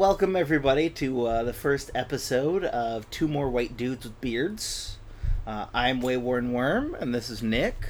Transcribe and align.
Welcome 0.00 0.36
everybody 0.36 0.90
to 0.90 1.24
uh, 1.24 1.42
the 1.44 1.54
first 1.54 1.90
episode 1.94 2.64
of 2.64 3.10
Two 3.10 3.26
More 3.26 3.48
White 3.48 3.78
Dudes 3.78 4.04
with 4.04 4.20
Beards. 4.20 4.98
Uh, 5.46 5.68
I'm 5.72 6.02
Wayworn 6.02 6.50
Worm, 6.50 6.94
and 7.00 7.14
this 7.14 7.30
is 7.30 7.42
Nick. 7.42 7.88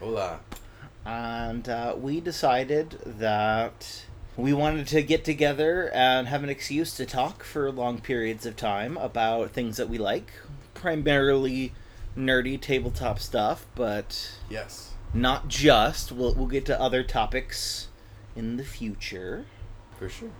Hola. 0.00 0.40
And 1.06 1.68
uh, 1.68 1.94
we 1.96 2.18
decided 2.20 2.98
that 3.06 4.06
we 4.36 4.52
wanted 4.52 4.88
to 4.88 5.02
get 5.04 5.24
together 5.24 5.88
and 5.94 6.26
have 6.26 6.42
an 6.42 6.50
excuse 6.50 6.96
to 6.96 7.06
talk 7.06 7.44
for 7.44 7.70
long 7.70 8.00
periods 8.00 8.44
of 8.44 8.56
time 8.56 8.96
about 8.96 9.52
things 9.52 9.76
that 9.76 9.88
we 9.88 9.98
like, 9.98 10.32
primarily 10.74 11.72
nerdy 12.16 12.60
tabletop 12.60 13.20
stuff, 13.20 13.66
but 13.76 14.32
Yes. 14.50 14.94
not 15.14 15.46
just. 15.46 16.10
We'll 16.10 16.34
we'll 16.34 16.48
get 16.48 16.66
to 16.66 16.80
other 16.80 17.04
topics 17.04 17.86
in 18.34 18.56
the 18.56 18.64
future. 18.64 19.44
For 19.96 20.08
sure. 20.08 20.30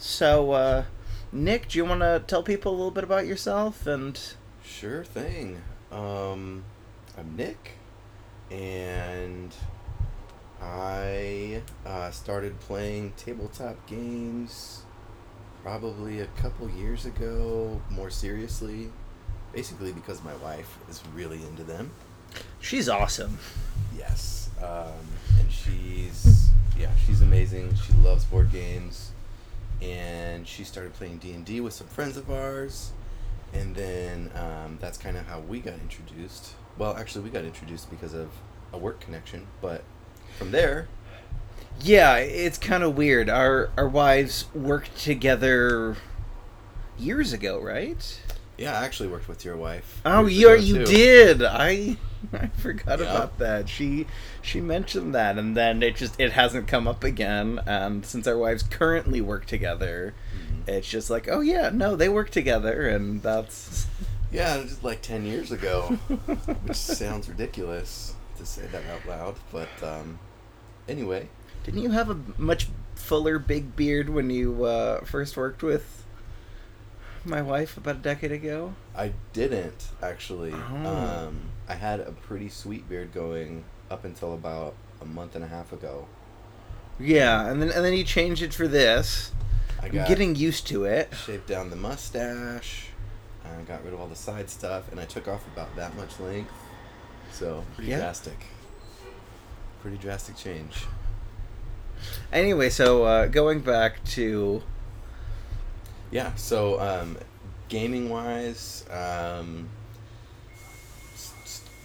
So, 0.00 0.52
uh, 0.52 0.84
Nick, 1.30 1.68
do 1.68 1.78
you 1.78 1.84
want 1.84 2.00
to 2.00 2.24
tell 2.26 2.42
people 2.42 2.72
a 2.72 2.74
little 2.74 2.90
bit 2.90 3.04
about 3.04 3.26
yourself 3.26 3.86
and? 3.86 4.18
Sure 4.64 5.04
thing. 5.04 5.60
Um, 5.92 6.64
I'm 7.18 7.36
Nick, 7.36 7.72
and 8.50 9.54
I 10.62 11.60
uh, 11.84 12.10
started 12.12 12.58
playing 12.60 13.12
tabletop 13.18 13.86
games 13.86 14.84
probably 15.62 16.20
a 16.20 16.26
couple 16.28 16.70
years 16.70 17.04
ago, 17.04 17.78
more 17.90 18.08
seriously. 18.08 18.90
Basically, 19.52 19.92
because 19.92 20.24
my 20.24 20.34
wife 20.36 20.78
is 20.88 21.02
really 21.14 21.42
into 21.42 21.62
them. 21.62 21.90
She's 22.60 22.88
awesome. 22.88 23.38
Yes. 23.94 24.48
Um, 24.62 24.94
and 25.38 25.52
she's 25.52 26.48
yeah, 26.78 26.90
she's 27.04 27.20
amazing. 27.20 27.74
She 27.74 27.92
loves 28.02 28.24
board 28.24 28.50
games, 28.50 29.09
and 29.82 30.46
she 30.46 30.64
started 30.64 30.92
playing 30.94 31.18
D 31.18 31.32
and 31.32 31.44
D 31.44 31.60
with 31.60 31.72
some 31.74 31.86
friends 31.88 32.16
of 32.16 32.30
ours, 32.30 32.92
and 33.52 33.74
then 33.74 34.30
um, 34.34 34.78
that's 34.80 34.98
kind 34.98 35.16
of 35.16 35.26
how 35.26 35.40
we 35.40 35.60
got 35.60 35.74
introduced. 35.74 36.54
Well, 36.78 36.96
actually, 36.96 37.24
we 37.24 37.30
got 37.30 37.44
introduced 37.44 37.90
because 37.90 38.14
of 38.14 38.30
a 38.72 38.78
work 38.78 39.00
connection, 39.00 39.48
but 39.60 39.84
from 40.38 40.50
there, 40.52 40.88
Yeah, 41.80 42.16
it's 42.16 42.58
kind 42.58 42.82
of 42.82 42.96
weird. 42.96 43.28
Our 43.28 43.70
our 43.76 43.88
wives 43.88 44.46
worked 44.54 44.96
together 44.98 45.96
years 46.98 47.32
ago, 47.32 47.60
right? 47.60 48.20
Yeah, 48.60 48.78
I 48.78 48.84
actually 48.84 49.08
worked 49.08 49.26
with 49.26 49.44
your 49.44 49.56
wife. 49.56 50.00
Oh, 50.04 50.26
years 50.26 50.68
you 50.68 50.84
too. 50.84 50.84
did. 50.84 51.42
I 51.42 51.96
I 52.34 52.48
forgot 52.58 52.98
Yeah. 53.00 53.06
about 53.06 53.38
that. 53.38 53.68
She 53.68 54.06
she 54.42 54.60
mentioned 54.60 55.14
that, 55.14 55.38
and 55.38 55.56
then 55.56 55.82
it 55.82 55.96
just 55.96 56.20
it 56.20 56.32
hasn't 56.32 56.68
come 56.68 56.86
up 56.86 57.02
again. 57.02 57.60
And 57.66 58.04
since 58.04 58.26
our 58.26 58.36
wives 58.38 58.62
currently 58.62 59.20
work 59.22 59.46
together, 59.46 60.14
Mhm. 60.36 60.68
it's 60.68 60.88
just 60.88 61.08
like, 61.10 61.26
oh 61.28 61.40
yeah, 61.40 61.70
no, 61.72 61.96
they 61.96 62.08
work 62.10 62.30
together, 62.30 62.86
and 62.88 63.22
that's 63.22 63.86
Yeah, 64.32 64.62
just 64.62 64.84
like 64.84 65.02
ten 65.02 65.24
years 65.24 65.50
ago, 65.50 65.82
which 66.64 66.76
sounds 66.76 67.28
ridiculous 67.28 68.14
to 68.38 68.46
say 68.46 68.62
that 68.70 68.82
out 68.86 69.04
loud, 69.08 69.34
but 69.50 69.68
um, 69.82 70.18
anyway. 70.88 71.28
Didn't 71.64 71.82
you 71.82 71.90
have 71.90 72.08
a 72.10 72.16
much 72.38 72.68
fuller 72.94 73.38
big 73.38 73.74
beard 73.76 74.08
when 74.08 74.30
you 74.30 74.64
uh, 74.64 75.00
first 75.04 75.36
worked 75.36 75.62
with 75.62 75.99
my 77.24 77.42
wife 77.42 77.76
about 77.76 77.96
a 77.96 78.00
decade 78.00 78.32
ago? 78.32 78.74
I 78.96 79.12
didn't 79.32 79.88
actually. 80.02 80.52
Oh. 80.52 80.86
Um, 80.86 81.40
I 81.68 81.74
had 81.74 82.00
a 82.00 82.12
pretty 82.12 82.48
sweet 82.48 82.88
beard 82.88 83.12
going 83.12 83.64
up 83.90 84.04
until 84.04 84.34
about 84.34 84.74
a 85.00 85.04
month 85.04 85.34
and 85.34 85.44
a 85.44 85.48
half 85.48 85.72
ago. 85.72 86.06
Yeah, 86.98 87.46
and 87.48 87.60
then 87.62 87.70
and 87.70 87.84
then 87.84 87.94
you 87.94 88.04
changed 88.04 88.42
it 88.42 88.52
for 88.54 88.68
this. 88.68 89.32
I 89.82 89.86
I'm 89.86 89.92
got 89.92 90.08
getting 90.08 90.34
used 90.36 90.66
to 90.68 90.84
it. 90.84 91.12
shaved 91.26 91.46
down 91.46 91.70
the 91.70 91.76
mustache. 91.76 92.86
I 93.44 93.62
got 93.62 93.82
rid 93.84 93.94
of 93.94 94.00
all 94.00 94.06
the 94.06 94.14
side 94.16 94.50
stuff, 94.50 94.90
and 94.90 95.00
I 95.00 95.04
took 95.06 95.26
off 95.26 95.46
about 95.46 95.74
that 95.76 95.96
much 95.96 96.20
length. 96.20 96.52
So 97.32 97.64
pretty 97.74 97.90
Yeah. 97.90 97.98
drastic. 97.98 98.38
Pretty 99.80 99.96
drastic 99.96 100.36
change. 100.36 100.84
Anyway, 102.32 102.68
so 102.70 103.04
uh, 103.04 103.26
going 103.26 103.60
back 103.60 104.02
to 104.04 104.62
Yeah. 106.10 106.34
So 106.34 106.80
um, 106.80 107.16
gaming 107.68 108.08
wise, 108.08 108.84
um, 108.90 109.68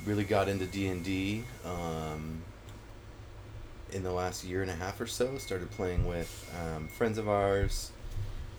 really 0.05 0.23
got 0.23 0.47
into 0.47 0.65
D 0.65 0.87
and 0.87 1.03
D. 1.03 1.43
Um, 1.63 2.43
in 3.91 4.03
the 4.03 4.11
last 4.11 4.43
year 4.43 4.61
and 4.61 4.69
a 4.69 4.75
half 4.75 4.99
or 4.99 5.07
so, 5.07 5.37
started 5.37 5.71
playing 5.71 6.05
with 6.05 6.53
um, 6.59 6.87
friends 6.87 7.17
of 7.17 7.29
ours, 7.29 7.91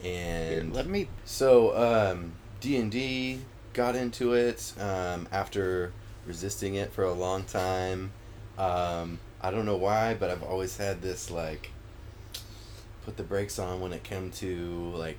here, 0.01 0.61
and 0.61 0.75
let 0.75 0.87
me 0.87 1.09
so 1.25 1.77
um, 1.77 2.33
D 2.61 2.77
and 2.77 2.91
D 2.91 3.41
got 3.73 3.97
into 3.97 4.33
it 4.35 4.73
um, 4.81 5.29
after 5.31 5.93
resisting 6.27 6.77
it 6.77 6.93
for 6.93 7.05
a 7.05 7.13
long 7.13 7.45
time. 7.45 8.13
Um, 8.57 9.19
I 9.41 9.51
don't 9.51 9.67
know 9.67 9.77
why, 9.77 10.15
but 10.15 10.31
I've 10.31 10.43
always 10.43 10.77
had 10.77 11.03
this 11.03 11.31
like 11.31 11.71
put 13.05 13.17
the 13.17 13.23
brakes 13.23 13.59
on 13.59 13.81
when 13.81 13.93
it 13.93 14.03
came 14.03 14.31
to 14.33 14.93
like 14.95 15.19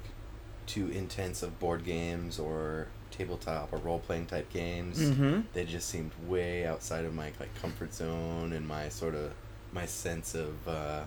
too 0.68 0.90
intense 0.90 1.42
of 1.42 1.60
board 1.60 1.84
games 1.84 2.38
or 2.38 2.88
tabletop 3.10 3.74
or 3.74 3.78
role 3.78 4.00
playing 4.00 4.28
type 4.28 4.52
games. 4.52 5.00
Mhm. 5.00 5.46
They 5.54 5.66
just 5.66 5.90
seemed 5.90 6.12
way 6.28 6.68
outside 6.68 7.04
of 7.06 7.16
my 7.16 7.32
like 7.40 7.50
comfort 7.62 7.94
zone 7.94 8.54
and 8.54 8.68
my 8.68 8.90
sort 8.90 9.16
of 9.16 9.32
my 9.74 9.86
sense 9.88 10.36
of 10.36 10.68
uh, 10.68 11.02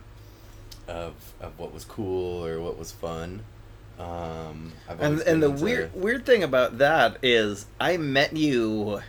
of 0.87 1.13
of 1.39 1.57
what 1.57 1.73
was 1.73 1.85
cool 1.85 2.45
or 2.45 2.59
what 2.59 2.77
was 2.77 2.91
fun. 2.91 3.43
Um, 3.99 4.73
I've 4.89 4.99
and 4.99 5.19
and 5.21 5.43
the 5.43 5.49
into- 5.51 5.63
weird 5.63 5.93
weird 5.95 6.25
thing 6.25 6.43
about 6.43 6.79
that 6.79 7.17
is 7.21 7.65
I 7.79 7.97
met 7.97 8.35
you 8.35 9.01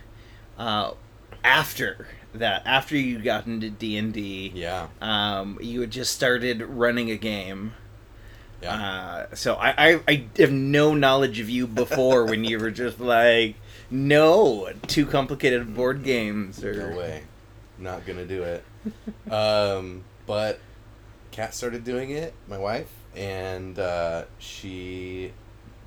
uh, 0.59 0.93
after 1.43 2.07
that 2.35 2.63
after 2.67 2.97
you 2.97 3.19
got 3.21 3.47
into 3.47 3.71
D 3.71 3.97
and 3.97 4.13
D. 4.13 4.53
yeah 4.55 4.89
Um, 5.01 5.59
you 5.63 5.81
had 5.81 5.91
just 5.91 6.13
started 6.13 6.63
running 6.63 7.11
a 7.11 7.17
game. 7.17 7.73
Yeah. 8.63 9.27
Uh, 9.31 9.35
so 9.35 9.55
I, 9.55 9.75
I 9.93 10.01
I 10.09 10.25
have 10.39 10.53
no 10.53 10.95
knowledge 10.95 11.41
of 11.41 11.51
you 11.51 11.67
before 11.67 12.27
when 12.27 12.45
you 12.45 12.59
were 12.59 12.71
just 12.71 13.01
like 13.01 13.57
no 13.91 14.71
too 14.87 15.05
complicated 15.07 15.75
board 15.75 16.03
games 16.05 16.63
or 16.65 16.91
no 16.91 16.97
way. 16.97 17.23
Not 17.79 18.07
gonna 18.07 18.27
do 18.27 18.43
it. 18.45 18.65
Um, 19.31 20.05
but 20.27 20.61
Kat 21.31 21.55
started 21.55 21.85
doing 21.85 22.11
it 22.11 22.35
my 22.49 22.59
wife 22.59 22.91
and 23.17 23.79
uh, 23.79 24.25
she 24.39 25.33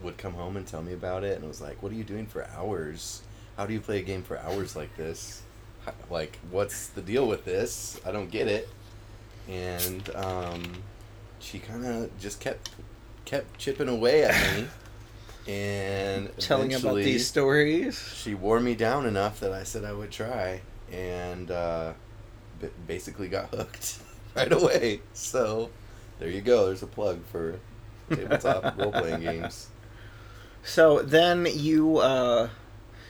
would 0.03 0.18
come 0.18 0.34
home 0.34 0.57
and 0.57 0.68
tell 0.68 0.81
me 0.84 0.94
about 0.94 1.24
it 1.24 1.38
and 1.40 1.47
was 1.47 1.62
like 1.62 1.81
what 1.81 1.92
are 1.92 1.96
you 1.96 2.03
doing 2.03 2.25
for 2.28 2.46
hours? 2.57 3.22
How 3.57 3.66
do 3.66 3.74
you 3.74 3.80
play 3.80 4.00
a 4.00 4.03
game 4.03 4.22
for 4.24 4.38
hours 4.40 4.75
like 4.75 4.96
this? 4.97 5.42
How- 5.86 5.94
like 6.09 6.38
what's 6.52 6.88
the 6.88 7.02
deal 7.02 7.28
with 7.28 7.46
this? 7.46 8.00
I 8.06 8.12
don't 8.12 8.30
get 8.30 8.47
it. 8.47 8.68
And 9.47 10.09
um, 10.16 10.63
she 11.40 11.59
kind 11.59 11.85
of 11.85 12.18
just 12.19 12.40
kept 12.40 12.69
kept 13.25 13.57
chipping 13.57 13.88
away 13.90 14.23
at 14.23 14.56
me 14.56 14.68
and 15.51 16.29
telling 16.38 16.73
about 16.73 16.96
these 16.96 17.28
stories. 17.28 18.00
she 18.16 18.34
wore 18.34 18.59
me 18.59 18.75
down 18.75 19.06
enough 19.06 19.40
that 19.40 19.51
I 19.51 19.63
said 19.63 19.84
I 19.84 19.94
would 19.94 20.12
try, 20.12 20.62
and 20.91 21.51
uh, 21.51 21.94
b- 22.59 22.69
basically 22.88 23.28
got 23.28 23.50
hooked 23.50 24.00
right 24.35 24.51
away. 24.51 25.01
So 25.13 25.69
there 26.19 26.29
you 26.29 26.41
go. 26.41 26.68
There's 26.68 26.84
a 26.84 26.88
plug 26.88 27.24
for 27.25 27.59
tabletop 28.09 28.78
role 28.79 28.91
playing 28.91 29.22
games. 29.22 29.69
So 30.63 31.01
then 31.01 31.47
you 31.51 31.97
uh, 31.97 32.50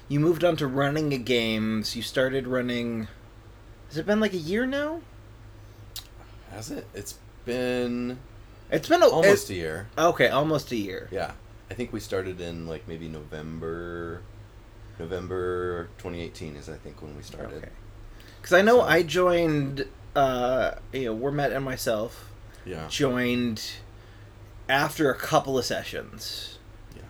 you 0.10 0.20
moved 0.20 0.44
on 0.44 0.56
to 0.58 0.68
running 0.68 1.10
games. 1.24 1.96
You 1.96 2.02
started 2.02 2.48
running. 2.48 3.08
Has 3.90 3.98
it 3.98 4.06
been 4.06 4.20
like 4.20 4.34
a 4.34 4.38
year 4.38 4.66
now? 4.66 5.02
Has 6.52 6.72
it? 6.72 6.88
It's 6.94 7.16
been 7.46 8.20
It's 8.72 8.88
been 8.90 9.02
a, 9.04 9.08
almost 9.08 9.50
it- 9.50 9.54
a 9.54 9.58
year. 9.58 9.88
okay, 9.98 10.30
almost 10.30 10.72
a 10.72 10.76
year. 10.76 11.08
Yeah, 11.12 11.32
I 11.70 11.74
think 11.74 11.94
we 11.94 12.00
started 12.00 12.42
in 12.42 12.68
like 12.68 12.88
maybe 12.88 13.08
November. 13.08 14.22
November 15.00 15.86
2018 15.98 16.56
is 16.56 16.70
I 16.70 16.76
think 16.78 17.02
when 17.02 17.16
we 17.18 17.22
started. 17.24 17.58
Okay. 17.58 17.70
Because 18.42 18.54
I 18.54 18.62
know 18.62 18.78
So- 18.78 18.84
I 18.86 19.04
joined. 19.04 19.86
Uh, 20.16 20.72
you 20.94 21.06
know, 21.06 21.14
we're 21.14 21.32
Met 21.32 21.52
and 21.52 21.66
myself 21.66 22.32
Yeah. 22.64 22.88
joined 22.88 23.62
after 24.70 25.12
a 25.12 25.16
couple 25.16 25.58
of 25.58 25.66
sessions. 25.66 26.58
Yeah. 26.96 27.02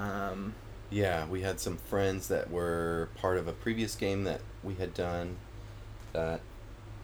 Um, 0.00 0.54
Yeah, 0.90 1.26
we 1.26 1.42
had 1.42 1.60
some 1.60 1.76
friends 1.76 2.26
that 2.28 2.50
were 2.50 3.08
part 3.16 3.38
of 3.38 3.46
a 3.46 3.52
previous 3.52 3.94
game 3.94 4.24
that 4.24 4.40
we 4.64 4.74
had 4.74 4.92
done 4.94 5.36
that 6.12 6.40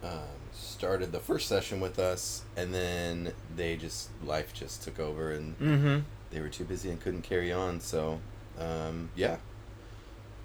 um, 0.03 0.19
started 0.63 1.11
the 1.11 1.19
first 1.19 1.47
session 1.47 1.79
with 1.79 1.99
us, 1.99 2.43
and 2.55 2.73
then 2.73 3.33
they 3.55 3.75
just 3.75 4.09
life 4.23 4.53
just 4.53 4.83
took 4.83 4.99
over, 4.99 5.31
and 5.31 5.57
mm-hmm. 5.59 5.99
they 6.31 6.39
were 6.41 6.49
too 6.49 6.65
busy 6.65 6.89
and 6.89 6.99
couldn't 6.99 7.21
carry 7.23 7.51
on. 7.51 7.79
So, 7.79 8.19
um, 8.59 9.09
yeah. 9.15 9.37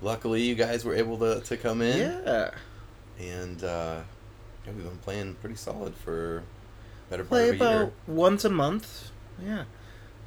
Luckily, 0.00 0.42
you 0.42 0.54
guys 0.54 0.84
were 0.84 0.94
able 0.94 1.18
to, 1.18 1.40
to 1.40 1.56
come 1.56 1.82
in, 1.82 1.98
Yeah. 1.98 2.50
and 3.18 3.62
uh, 3.64 4.00
yeah, 4.66 4.72
we've 4.72 4.84
been 4.84 4.98
playing 4.98 5.34
pretty 5.40 5.56
solid 5.56 5.94
for 5.94 6.44
better 7.10 7.24
part 7.24 7.28
Play 7.28 7.48
of 7.48 7.54
a 7.54 7.58
year. 7.58 7.82
about 7.82 7.92
once 8.06 8.44
a 8.44 8.50
month. 8.50 9.10
Yeah. 9.44 9.64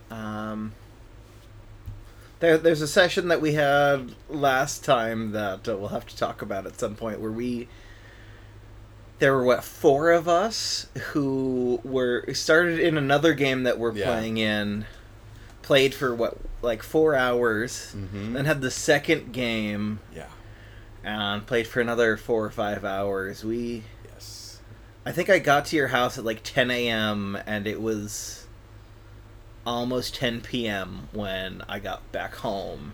Um, 0.10 0.74
there, 2.40 2.58
there's 2.58 2.82
a 2.82 2.88
session 2.88 3.30
that 3.30 3.40
we 3.40 3.54
had 3.54 4.14
last 4.28 4.84
time 4.84 5.32
that 5.32 5.70
uh, 5.70 5.78
we'll 5.78 5.90
have 5.90 6.06
to 6.08 6.18
talk 6.18 6.42
about 6.42 6.66
at 6.66 6.80
some 6.80 6.96
point 6.96 7.20
where 7.22 7.32
we. 7.32 7.68
There 9.22 9.36
were 9.36 9.44
what 9.44 9.64
four 9.64 10.10
of 10.10 10.28
us 10.28 10.88
who 11.12 11.80
were 11.84 12.26
started 12.34 12.80
in 12.80 12.98
another 12.98 13.36
game 13.36 13.62
that 13.64 13.78
we're 13.78 13.92
Yeah. 13.94 14.08
playing 14.08 14.38
in, 14.38 14.86
played 15.62 15.94
for 15.94 16.16
what 16.16 16.38
like 16.64 16.82
four 16.82 17.14
hours, 17.14 17.94
Mm-hmm. 17.96 18.34
then 18.34 18.46
had 18.46 18.62
the 18.62 18.72
second 18.72 19.32
game 19.32 20.00
Yeah. 20.12 20.26
and 21.04 21.46
played 21.46 21.68
for 21.68 21.82
another 21.82 22.18
four 22.18 22.44
or 22.44 22.50
five 22.50 22.84
hours. 22.84 23.44
We 23.46 23.84
Yes. 24.12 24.58
I 25.06 25.12
think 25.12 25.30
I 25.30 25.38
got 25.38 25.66
to 25.68 25.76
your 25.76 25.90
house 25.90 26.18
at 26.18 26.26
like 26.26 26.42
10 26.42 26.72
a.m. 26.72 27.38
and 27.46 27.68
it 27.68 27.80
was 27.80 28.48
almost 29.68 30.16
10 30.16 30.42
p.m. 30.42 31.10
when 31.12 31.62
I 31.70 31.78
got 31.78 32.12
back 32.12 32.34
home. 32.38 32.94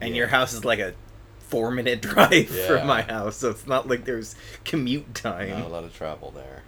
And 0.00 0.10
Yeah. 0.14 0.20
your 0.20 0.28
house 0.28 0.54
is 0.54 0.64
like 0.64 0.78
a 0.78 0.94
four 1.48 1.70
minute 1.70 2.00
drive 2.02 2.50
Yeah. 2.50 2.66
from 2.66 2.86
my 2.86 3.02
house, 3.02 3.36
so 3.36 3.50
it's 3.50 3.66
not 3.66 3.88
like 3.88 4.04
there's 4.04 4.34
commute 4.64 5.14
time. 5.14 5.50
Not 5.50 5.64
a 5.66 5.68
lot 5.68 5.84
of 5.84 5.94
travel 5.94 6.30
there. 6.30 6.62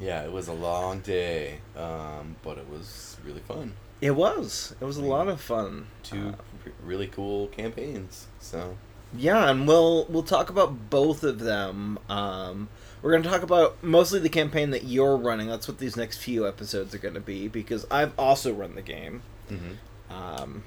Yeah, 0.00 0.22
it 0.24 0.32
was 0.32 0.48
a 0.48 0.52
long 0.52 1.00
day, 1.00 1.58
um, 1.76 2.36
but 2.42 2.58
it 2.58 2.68
was 2.68 3.16
really 3.24 3.40
fun. 3.40 3.74
It 4.00 4.10
was. 4.12 4.74
It 4.80 4.84
was 4.84 4.96
a 4.96 5.04
lot 5.04 5.28
of 5.28 5.40
fun. 5.40 5.86
Two 6.02 6.30
Uh, 6.30 6.70
really 6.84 7.06
cool 7.06 7.46
campaigns. 7.48 8.26
So 8.40 8.76
yeah, 9.16 9.48
and 9.48 9.66
we'll 9.68 10.04
we'll 10.06 10.24
talk 10.24 10.50
about 10.50 10.90
both 10.90 11.22
of 11.22 11.38
them. 11.38 11.98
Um, 12.08 12.68
we're 13.00 13.12
going 13.12 13.22
to 13.22 13.28
talk 13.28 13.42
about 13.42 13.82
mostly 13.84 14.18
the 14.18 14.28
campaign 14.30 14.70
that 14.70 14.84
you're 14.84 15.16
running. 15.16 15.46
That's 15.48 15.68
what 15.68 15.78
these 15.78 15.96
next 15.96 16.18
few 16.18 16.48
episodes 16.48 16.94
are 16.94 16.98
going 16.98 17.14
to 17.14 17.20
be 17.20 17.48
because 17.48 17.86
I've 17.90 18.18
also 18.18 18.52
run 18.52 18.74
the 18.74 18.82
game. 18.82 19.22
mm-hmm. 19.50 20.12
Um, 20.12 20.64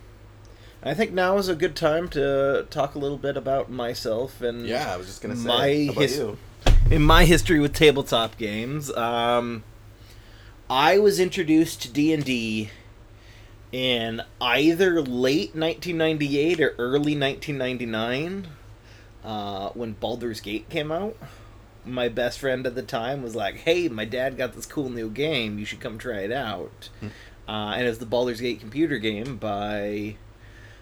I 0.83 0.94
think 0.94 1.12
now 1.12 1.38
is 1.38 1.50
a 1.50 1.56
good 1.56 1.75
time 1.75 2.07
to 2.09 2.65
talk 2.69 2.95
a 2.95 3.00
little 3.00 3.18
bit 3.18 3.35
about 3.35 3.69
myself 3.69 4.41
and 4.41 4.65
yeah, 4.68 4.94
I 4.94 4.97
was 4.97 5.07
just 5.07 5.21
gonna 5.21 5.35
say. 5.35 5.47
My 5.47 5.85
how 5.88 5.91
about 5.94 6.01
his- 6.01 6.21
in 6.91 7.01
my 7.01 7.25
history 7.25 7.59
with 7.59 7.74
tabletop 7.74 8.38
games. 8.38 8.89
Um, 8.95 9.63
I 10.69 10.97
was 11.00 11.19
introduced 11.19 11.81
to 11.81 11.91
D 11.91 12.13
and 12.13 12.24
D 12.24 12.69
in 13.71 14.21
either 14.39 15.01
late 15.01 15.53
1998 15.56 16.62
or 16.62 16.75
early 16.77 17.18
1999 17.18 18.47
uh, 19.24 19.69
when 19.69 19.94
Baldur's 19.94 20.39
Gate 20.39 20.69
came 20.69 20.91
out. 20.91 21.18
My 21.83 22.07
best 22.09 22.39
friend 22.39 22.65
at 22.68 22.75
the 22.75 22.81
time 22.83 23.21
was 23.24 23.35
like, 23.35 23.56
"Hey, 23.59 23.88
my 23.88 24.06
dad 24.06 24.38
got 24.38 24.53
this 24.53 24.65
cool 24.65 24.89
new 24.89 25.09
game. 25.09 25.57
You 25.59 25.65
should 25.65 25.79
come 25.79 25.97
try 25.97 26.19
it 26.19 26.31
out." 26.31 26.89
Hmm. 27.00 27.07
Uh, 27.47 27.71
and 27.75 27.85
it 27.85 27.89
was 27.89 28.00
the 28.00 28.06
Baldur's 28.06 28.41
Gate 28.41 28.59
computer 28.59 28.97
game 28.97 29.38
by 29.38 30.15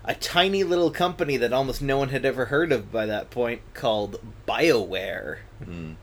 a 0.07 0.13
tiny 0.15 0.63
little 0.63 0.91
company 0.91 1.37
that 1.37 1.51
almost 1.51 1.81
no 1.81 1.97
one 1.97 2.09
had 2.09 2.25
ever 2.25 2.45
heard 2.45 2.71
of 2.71 2.91
by 2.91 3.05
that 3.05 3.29
point 3.29 3.61
called 3.73 4.19
BioWare. 4.47 5.39
Mm. 5.63 5.95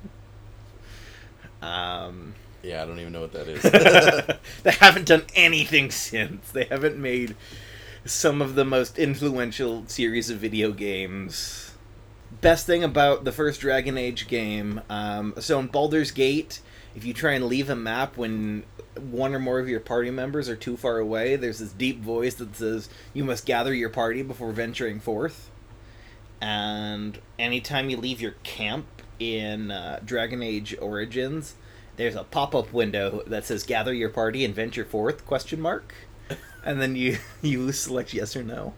Um, 1.62 2.34
Yeah, 2.62 2.82
I 2.82 2.86
don't 2.86 2.98
even 2.98 3.12
know 3.12 3.20
what 3.20 3.32
that 3.32 3.48
is. 3.48 3.62
they 4.62 4.72
haven't 4.72 5.06
done 5.06 5.24
anything 5.34 5.90
since. 5.90 6.50
They 6.50 6.64
haven't 6.64 6.98
made 6.98 7.36
some 8.04 8.42
of 8.42 8.56
the 8.56 8.64
most 8.64 8.98
influential 8.98 9.84
series 9.86 10.30
of 10.30 10.38
video 10.38 10.72
games. 10.72 11.72
Best 12.40 12.66
thing 12.66 12.82
about 12.82 13.24
the 13.24 13.32
first 13.32 13.60
Dragon 13.60 13.96
Age 13.96 14.26
game, 14.26 14.80
um, 14.90 15.34
so 15.38 15.60
in 15.60 15.68
Baldur's 15.68 16.10
Gate, 16.10 16.60
if 16.96 17.04
you 17.04 17.14
try 17.14 17.32
and 17.34 17.46
leave 17.46 17.70
a 17.70 17.76
map 17.76 18.16
when 18.16 18.64
one 19.00 19.34
or 19.34 19.38
more 19.38 19.58
of 19.58 19.68
your 19.68 19.80
party 19.80 20.10
members 20.10 20.48
are 20.48 20.56
too 20.56 20.76
far 20.76 20.98
away, 20.98 21.36
there's 21.36 21.58
this 21.58 21.72
deep 21.72 22.00
voice 22.00 22.34
that 22.34 22.56
says 22.56 22.88
you 23.14 23.24
must 23.24 23.46
gather 23.46 23.74
your 23.74 23.90
party 23.90 24.22
before 24.22 24.52
venturing 24.52 25.00
forth. 25.00 25.50
And 26.40 27.18
anytime 27.38 27.88
you 27.88 27.96
leave 27.96 28.20
your 28.20 28.34
camp 28.42 28.86
in 29.18 29.70
uh, 29.70 30.00
Dragon 30.04 30.42
Age 30.42 30.76
Origins, 30.80 31.54
there's 31.96 32.14
a 32.16 32.24
pop-up 32.24 32.72
window 32.72 33.22
that 33.26 33.44
says 33.44 33.62
gather 33.64 33.92
your 33.92 34.08
party 34.08 34.44
and 34.44 34.54
venture 34.54 34.84
forth 34.84 35.26
question 35.26 35.60
mark 35.60 35.94
and 36.64 36.80
then 36.80 36.96
you 36.96 37.18
you 37.42 37.70
select 37.72 38.14
yes 38.14 38.34
or 38.34 38.42
no 38.42 38.74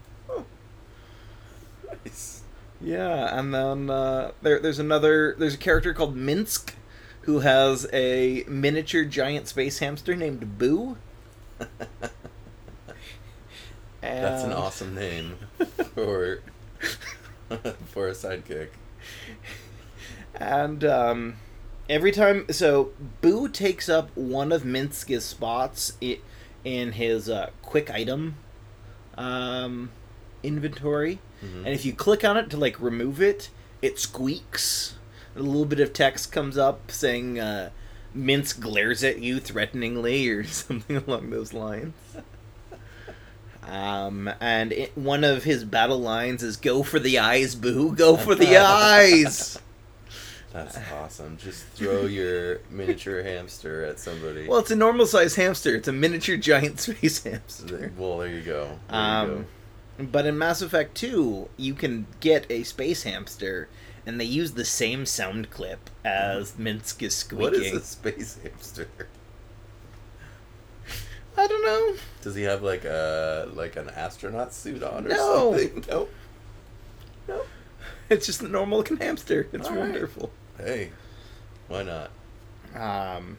Nice. 2.05 2.43
yeah 2.81 3.39
and 3.39 3.55
then 3.55 3.89
uh, 3.89 4.33
there, 4.43 4.59
there's 4.59 4.79
another 4.79 5.37
there's 5.39 5.55
a 5.55 5.59
character 5.59 5.95
called 5.95 6.17
minsk 6.17 6.75
who 7.25 7.41
has 7.41 7.87
a 7.93 8.45
miniature 8.49 9.05
giant 9.05 9.49
space 9.49 9.79
hamster 9.79 10.15
named 10.17 10.59
boo 10.59 10.97
That's 14.01 14.45
an 14.45 14.53
awesome 14.53 14.95
name 14.95 15.37
for 15.95 16.41
for 17.87 18.09
a 18.09 18.13
sidekick. 18.13 18.69
And 20.35 20.85
um, 20.85 21.37
every 21.89 22.13
time, 22.13 22.47
so 22.51 22.91
Boo 23.21 23.49
takes 23.49 23.89
up 23.89 24.15
one 24.17 24.53
of 24.53 24.65
Minsk's 24.65 25.25
spots 25.25 25.93
i- 26.03 26.19
in 26.65 26.93
his 26.93 27.31
uh, 27.31 27.51
quick 27.63 27.91
item 27.91 28.37
um, 29.17 29.91
inventory, 30.43 31.21
Mhm. 31.43 31.59
and 31.59 31.69
if 31.69 31.85
you 31.87 31.93
click 31.93 32.25
on 32.25 32.37
it 32.37 32.51
to 32.51 32.57
like 32.57 32.81
remove 32.81 33.23
it, 33.23 33.49
it 33.81 33.99
squeaks. 33.99 34.95
A 35.37 35.41
little 35.41 35.65
bit 35.65 35.81
of 35.81 35.93
text 35.93 36.31
comes 36.33 36.57
up 36.57 36.91
saying 36.91 37.41
uh, 37.41 37.71
Minsk 38.15 38.61
glares 38.61 39.03
at 39.03 39.19
you 39.21 39.41
threateningly 39.41 40.29
or 40.29 40.45
something 40.45 40.97
along 40.97 41.31
those 41.31 41.53
lines. 41.53 41.95
Um, 43.67 44.31
and 44.41 44.73
it, 44.73 44.97
one 44.97 45.25
of 45.25 45.45
his 45.45 45.65
battle 45.65 45.99
lines 45.99 46.43
is 46.43 46.57
"Go 46.57 46.83
for 46.83 46.99
the 46.99 47.19
eyes, 47.19 47.55
Boo! 47.55 47.95
Go 47.95 48.17
for 48.17 48.35
the 48.35 48.57
eyes!" 48.59 49.59
That's 50.53 50.79
awesome. 50.93 51.37
Just 51.37 51.65
throw 51.69 52.05
your 52.07 52.61
miniature 52.71 53.25
hamster 53.25 53.85
at 53.85 53.99
somebody. 53.99 54.47
Well, 54.47 54.61
it's 54.61 54.71
a 54.71 54.77
normal 54.77 55.07
size 55.07 55.35
hamster. 55.35 55.75
It's 55.75 55.89
a 55.89 55.93
miniature 55.93 56.37
giant 56.37 56.79
space 56.81 57.25
hamster. 57.25 57.91
Well, 57.99 58.19
there 58.19 58.29
you 58.29 58.43
go. 58.43 58.79
There 58.89 59.01
Um, 59.01 59.47
you 59.99 60.07
but 60.13 60.27
in 60.27 60.37
Mass 60.37 60.61
Effect 60.61 60.95
2, 60.97 61.49
you 61.57 61.75
can 61.75 62.07
get 62.21 62.47
a 62.51 62.65
space 62.65 63.05
hamster, 63.05 63.69
and 64.07 64.21
they 64.21 64.25
use 64.25 64.53
the 64.53 64.65
same 64.65 65.07
sound 65.07 65.51
clip 65.51 65.91
as 66.05 66.59
Minsk 66.59 67.03
is 67.03 67.15
squeaking. 67.17 67.39
What 67.45 67.55
is 67.55 67.73
a 67.73 67.81
space 67.81 68.39
hamster? 68.43 68.89
I 71.37 71.47
don't 71.47 71.65
know. 71.65 71.95
Does 72.23 72.35
he 72.37 72.43
have 72.43 72.63
like 72.63 72.85
a 72.85 73.49
like 73.55 73.77
an 73.77 73.89
astronaut 73.91 74.53
suit 74.55 74.83
on 74.83 75.07
or 75.07 75.11
No. 75.11 75.57
something? 75.59 75.85
No. 75.89 76.09
No. 77.29 77.43
It's 78.11 78.27
just 78.27 78.43
a 78.43 78.49
normal 78.49 78.79
looking 78.79 78.99
hamster. 78.99 79.49
It's 79.53 79.67
All 79.67 79.73
right. 79.75 79.81
wonderful. 79.81 80.31
Hey, 80.59 80.91
why 81.69 81.83
not? 81.85 82.11
Um. 82.75 83.39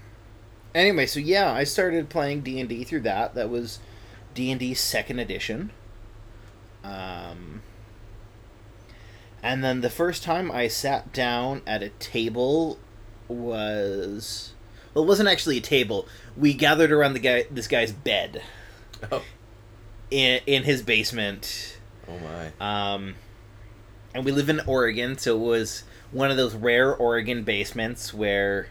Anyway, 0.73 1.05
so 1.05 1.19
yeah, 1.19 1.53
I 1.53 1.63
started 1.65 2.09
playing 2.09 2.41
D 2.41 2.59
and 2.59 2.67
D 2.67 2.83
through 2.83 3.01
that. 3.01 3.35
That 3.35 3.49
was 3.49 3.77
D 4.33 4.49
and 4.51 4.59
D 4.59 4.73
Second 4.73 5.19
Edition. 5.19 5.71
Um. 6.83 7.61
And 9.45 9.63
then 9.63 9.81
the 9.81 9.89
first 9.91 10.23
time 10.23 10.51
I 10.51 10.67
sat 10.67 11.13
down 11.13 11.61
at 11.67 11.83
a 11.83 11.89
table 11.89 12.79
was 13.27 14.53
well, 14.93 15.03
it 15.03 15.07
wasn't 15.07 15.29
actually 15.29 15.57
a 15.57 15.61
table. 15.61 16.07
We 16.35 16.53
gathered 16.53 16.91
around 16.91 17.13
the 17.13 17.19
guy, 17.19 17.45
this 17.51 17.67
guy's 17.67 17.91
bed 17.91 18.41
Oh, 19.11 19.21
in 20.09 20.41
in 20.47 20.63
his 20.63 20.81
basement. 20.81 21.77
oh 22.07 22.17
my. 22.19 22.93
Um, 22.93 23.15
and 24.15 24.25
we 24.25 24.31
live 24.31 24.49
in 24.49 24.61
Oregon, 24.65 25.17
so 25.17 25.35
it 25.35 25.39
was 25.45 25.83
one 26.11 26.31
of 26.31 26.37
those 26.37 26.55
rare 26.55 26.95
Oregon 26.95 27.43
basements 27.43 28.13
where, 28.13 28.67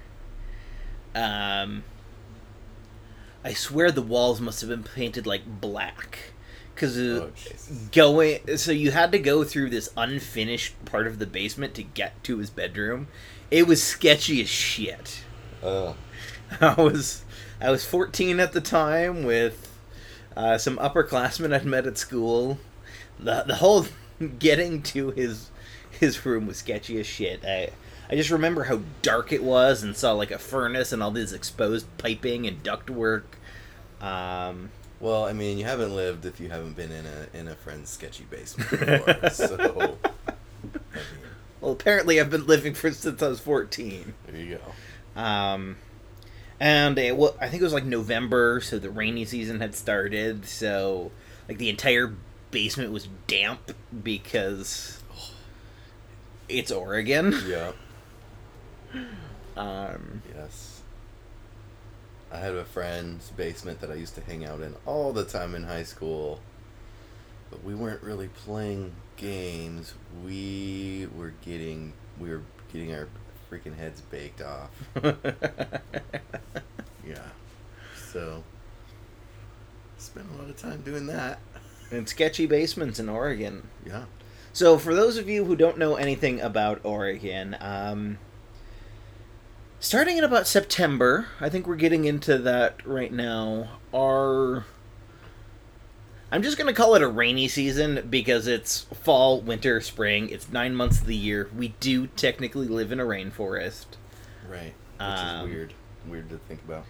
um, 1.15 1.85
I 3.45 3.53
swear 3.53 3.91
the 3.93 4.01
walls 4.03 4.41
must 4.41 4.61
have 4.63 4.71
been 4.71 4.83
painted 4.83 5.27
like 5.27 5.43
black, 5.61 6.33
because 6.75 6.99
Oh, 6.99 7.31
going. 7.93 8.57
So 8.57 8.73
you 8.73 8.91
had 8.91 9.13
to 9.13 9.19
go 9.19 9.45
through 9.45 9.71
this 9.71 9.91
unfinished 9.97 10.85
part 10.85 11.07
of 11.07 11.19
the 11.19 11.27
basement 11.27 11.75
to 11.75 11.83
get 11.83 12.23
to 12.25 12.39
his 12.39 12.51
bedroom. 12.51 13.09
It 13.51 13.67
was 13.67 13.83
sketchy 13.83 14.41
as 14.43 14.49
shit. 14.49 15.23
Ugh. 15.63 15.97
I 16.61 16.75
was 16.75 17.25
I 17.61 17.71
was 17.71 17.85
14 17.85 18.41
at 18.41 18.53
the 18.53 18.61
time 18.61 19.25
with 19.25 19.71
uh, 20.37 20.59
some 20.59 20.77
upperclassmen 20.79 21.55
I'd 21.55 21.65
met 21.65 21.87
at 21.87 21.99
school. 21.99 22.59
The 23.19 23.45
the 23.47 23.57
whole 23.57 23.87
getting 24.39 24.83
to 24.83 25.11
his 25.13 25.51
his 25.91 26.25
room 26.27 26.47
was 26.47 26.59
sketchy 26.59 26.99
as 26.99 27.07
shit. 27.07 27.45
I 27.45 27.71
I 28.11 28.17
just 28.17 28.31
remember 28.31 28.65
how 28.65 28.81
dark 29.03 29.33
it 29.33 29.43
was 29.43 29.83
and 29.83 29.97
saw 29.97 30.13
like 30.13 30.31
a 30.31 30.39
furnace 30.39 30.93
and 30.93 31.03
all 31.03 31.11
this 31.11 31.33
exposed 31.33 31.87
piping 31.99 32.47
and 32.47 32.63
ductwork. 32.63 33.23
Um, 34.01 34.71
Well, 35.05 35.27
I 35.27 35.35
mean, 35.35 35.59
you 35.59 35.67
haven't 35.67 35.95
lived 35.95 36.25
if 36.25 36.41
you 36.41 36.49
haven't 36.49 36.77
been 36.77 36.91
in 36.91 37.05
a 37.05 37.39
in 37.39 37.47
a 37.47 37.55
friend's 37.55 37.91
sketchy 37.91 38.25
basement 38.25 38.71
before. 39.05 39.29
so, 39.31 39.99
I 40.17 40.17
mean, 40.97 41.13
well, 41.61 41.73
apparently 41.73 42.19
I've 42.19 42.31
been 42.31 42.47
living 42.47 42.73
for 42.73 42.91
since 42.91 43.23
I 43.23 43.29
was 43.29 43.39
14. 43.39 44.15
there 44.27 44.41
you 44.41 44.59
go. 45.15 45.21
Um, 45.21 45.77
and 46.59 46.99
it, 46.99 47.19
wa 47.19 47.33
I 47.39 47.51
think 47.51 47.61
it 47.61 47.65
was 47.65 47.75
like 47.75 47.85
November, 47.85 48.63
so 48.63 48.79
the 48.79 48.89
rainy 48.89 49.27
season 49.27 49.61
had 49.61 49.75
started. 49.75 50.47
So 50.47 51.13
like 51.51 51.59
the 51.59 51.69
entire 51.69 52.15
basement 52.51 52.91
was 52.91 53.07
damp 53.27 53.73
because 54.03 55.03
it's 56.49 56.73
Oregon. 56.73 57.35
Yeah. 57.47 57.73
Um, 59.57 60.23
Yes. 60.35 60.64
I 62.35 62.39
had 62.39 62.55
a 62.55 62.65
friend's 62.65 63.31
basement 63.31 63.81
that 63.81 63.91
I 63.91 63.95
used 63.95 64.17
to 64.17 64.21
hang 64.21 64.45
out 64.45 64.61
in 64.61 64.75
all 64.85 65.13
the 65.13 65.25
time 65.25 65.55
in 65.55 65.63
high 65.65 65.85
school. 65.85 66.41
But 67.51 67.63
we 67.63 67.75
weren't 67.75 68.03
really 68.03 68.29
playing 68.29 68.93
games. 69.17 69.95
We 70.25 71.07
were 71.17 71.33
getting 71.45 71.93
we 72.19 72.31
were 72.31 72.43
getting 72.73 72.93
our 72.93 73.09
freaking 73.51 73.77
heads 73.77 74.01
baked 74.01 74.43
off. 74.43 74.71
Yeah. 77.07 77.19
So 78.11 78.43
spent 79.99 80.27
a 80.35 80.41
lot 80.41 80.49
of 80.49 80.57
time 80.57 80.81
doing 80.83 81.07
that. 81.07 81.39
and 81.91 82.09
sketchy 82.09 82.47
basements 82.47 82.99
in 82.99 83.09
Oregon. 83.09 83.69
Yeah. 83.87 84.05
So, 84.53 84.79
for 84.79 84.95
those 84.95 85.17
of 85.17 85.29
you 85.29 85.45
who 85.45 85.57
don't 85.57 85.79
know 85.79 85.97
anything 85.97 86.41
about 86.41 86.81
Oregon, 86.85 87.57
um, 87.61 88.19
starting 89.85 90.17
in 90.17 90.25
about 90.25 90.47
September, 90.47 91.29
I 91.41 91.49
think 91.49 91.67
we're 91.67 91.77
getting 91.77 92.05
into 92.07 92.39
that 92.39 92.85
right 92.87 93.13
now. 93.13 93.69
are. 93.93 94.65
I'm 96.33 96.43
just 96.43 96.59
gonna 96.59 96.73
call 96.73 96.97
it 96.97 97.03
a 97.03 97.07
rainy 97.07 97.47
season 97.47 98.09
because 98.11 98.49
it's 98.49 98.81
fall, 99.03 99.41
winter, 99.41 99.81
spring. 99.81 100.31
It's 100.31 100.51
nine 100.51 100.75
months 100.75 101.01
of 101.01 101.07
the 101.07 101.15
year. 101.15 101.49
We 101.57 101.69
do 101.79 102.09
technically 102.09 102.67
live 102.67 102.91
in 102.91 102.99
a 102.99 103.05
rainforest. 103.05 103.87
Right. 104.49 104.75
Which 104.97 105.01
Um, 105.01 105.47
is 105.49 105.55
weird. 105.55 105.75
Weird 106.09 106.31
to 106.31 106.39
think 106.39 106.61
about. 106.65 106.87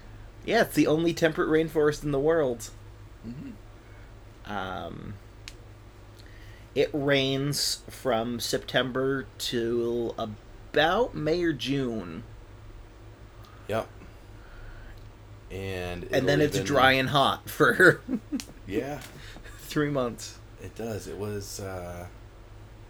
Yeah, 0.46 0.62
it's 0.62 0.74
the 0.74 0.86
only 0.86 1.12
temperate 1.12 1.48
rainforest 1.50 2.04
in 2.04 2.10
the 2.10 2.18
world. 2.18 2.70
Mm-hmm. 3.26 4.50
Um, 4.50 5.14
it 6.74 6.88
rains 6.94 7.82
from 7.90 8.40
September 8.40 9.26
till 9.36 10.14
about 10.16 11.14
May 11.14 11.42
or 11.42 11.52
June, 11.52 12.22
Yep. 13.68 13.88
And 15.50 16.04
and 16.10 16.28
then 16.28 16.40
it's 16.40 16.58
dry 16.60 16.92
and 16.92 17.08
hot 17.08 17.48
for 17.48 18.00
Yeah, 18.66 19.00
three 19.58 19.90
months. 19.90 20.38
it 20.62 20.74
does. 20.74 21.06
It 21.06 21.18
was 21.18 21.60
uh, 21.60 22.06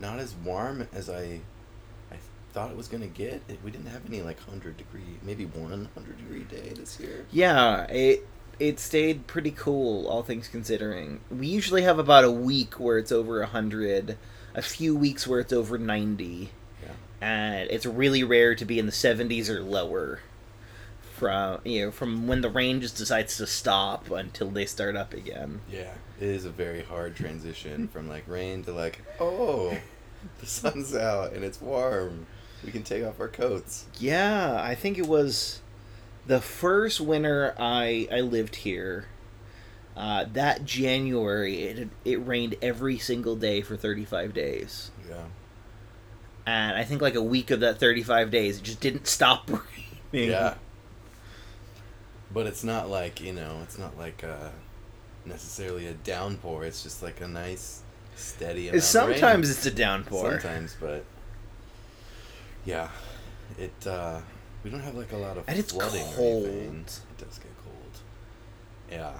not 0.00 0.19
as 0.19 0.35
warm 0.35 0.88
as 0.93 1.11
I 1.11 1.40
I 2.11 2.16
thought 2.52 2.71
it 2.71 2.76
was 2.76 2.88
gonna 2.88 3.07
get. 3.09 3.43
It, 3.49 3.59
we 3.64 3.71
didn't 3.71 3.88
have 3.88 4.07
any 4.07 4.23
like 4.23 4.40
hundred 4.40 4.76
degree, 4.76 5.19
maybe 5.23 5.45
one 5.45 5.88
hundred 5.95 6.16
degree 6.19 6.45
day 6.45 6.73
this 6.75 6.99
year. 7.00 7.26
Yeah, 7.33 7.85
it 7.90 8.26
it 8.59 8.78
stayed 8.78 9.26
pretty 9.26 9.50
cool, 9.50 10.07
all 10.07 10.23
things 10.23 10.49
considering. 10.49 11.21
We 11.31 11.49
usually 11.49 11.83
have 11.83 11.99
about 11.99 12.25
a 12.25 12.31
week 12.31 12.75
where 12.81 12.97
it's 12.99 13.12
over 13.12 13.43
hundred, 13.45 14.16
a 14.54 14.62
few 14.62 14.97
weeks 14.97 15.26
where 15.26 15.40
it's 15.40 15.52
over 15.52 15.76
ninety, 15.76 16.50
Yeah. 16.83 16.93
and 17.21 17.69
it's 17.71 17.85
really 17.85 18.23
rare 18.25 18.54
to 18.54 18.64
be 18.64 18.78
in 18.78 18.87
the 18.87 18.93
seventies 18.93 19.50
or 19.50 19.61
lower. 19.61 20.21
From 21.16 21.61
you 21.64 21.85
know, 21.87 21.90
from 21.92 22.26
when 22.26 22.40
the 22.40 22.50
rain 22.50 22.80
just 22.80 22.97
decides 22.97 23.37
to 23.37 23.47
stop 23.47 24.11
until 24.11 24.50
they 24.50 24.66
start 24.66 24.97
up 24.97 25.14
again. 25.14 25.61
Yeah, 25.71 25.92
it 26.21 26.26
is 26.28 26.44
a 26.44 26.50
very 26.50 26.83
hard 26.83 27.14
transition 27.14 27.87
from 27.88 28.09
like 28.09 28.25
rain 28.26 28.64
to 28.64 28.73
like, 28.73 29.00
oh, 29.21 29.78
the 30.40 30.47
sun's 30.47 30.94
out 30.94 31.33
and 31.33 31.44
it's 31.44 31.61
warm. 31.61 32.26
We 32.64 32.73
can 32.73 32.83
take 32.83 33.04
off 33.04 33.21
our 33.21 33.28
coats. 33.28 33.85
Yeah, 34.00 34.59
I 34.61 34.75
think 34.75 34.99
it 34.99 35.06
was 35.06 35.61
the 36.26 36.40
first 36.40 37.00
winter 37.00 37.54
I 37.59 38.09
I 38.11 38.21
lived 38.21 38.56
here. 38.56 39.06
Uh, 39.97 40.25
that 40.33 40.64
January, 40.64 41.62
it 41.62 41.88
it 42.04 42.26
rained 42.26 42.56
every 42.61 42.99
single 42.99 43.37
day 43.37 43.62
for 43.62 43.76
thirty 43.76 44.04
five 44.04 44.35
days, 44.35 44.90
Yeah. 45.09 45.26
and 46.47 46.76
I 46.76 46.83
think 46.83 47.00
like 47.00 47.14
a 47.14 47.23
week 47.23 47.52
of 47.52 47.61
that 47.61 47.78
thirty 47.78 48.02
five 48.02 48.33
days, 48.33 48.59
it 48.59 48.64
just 48.64 48.80
didn't 48.80 49.06
stop 49.06 49.49
raining. 50.12 50.30
Yeah. 50.33 50.54
But 52.35 52.47
it's 52.47 52.64
not 52.64 52.91
like, 52.91 53.21
you 53.21 53.33
know, 53.33 53.61
it's 53.62 53.79
not 53.79 53.97
like 53.97 54.25
uh, 54.25 54.50
necessarily 55.25 55.87
a 55.87 55.93
downpour. 55.95 56.64
It's 56.64 56.83
just 56.83 57.03
like 57.03 57.21
a 57.21 57.29
nice, 57.29 57.83
steady 58.17 58.69
amount 58.69 58.69
of 58.69 58.73
rain. 58.75 58.81
Sometimes 58.83 59.50
it's 59.50 59.64
a 59.67 59.71
downpour. 59.71 60.41
Sometimes, 60.41 60.76
but 60.81 61.05
yeah, 62.67 62.88
it. 63.57 63.87
uh 63.87 64.21
We 64.64 64.71
don't 64.71 64.81
have 64.81 64.95
like 64.97 65.12
a 65.12 65.17
lot 65.17 65.38
of 65.38 65.45
And 65.47 65.59
it's 65.59 65.73
flooding 65.73 66.05
cold. 66.14 66.45
or 66.45 66.49
anything. 66.49 66.81
It 67.19 67.25
does 67.25 67.38
get 67.38 67.53
cold. 67.62 67.99
Yeah, 68.91 69.12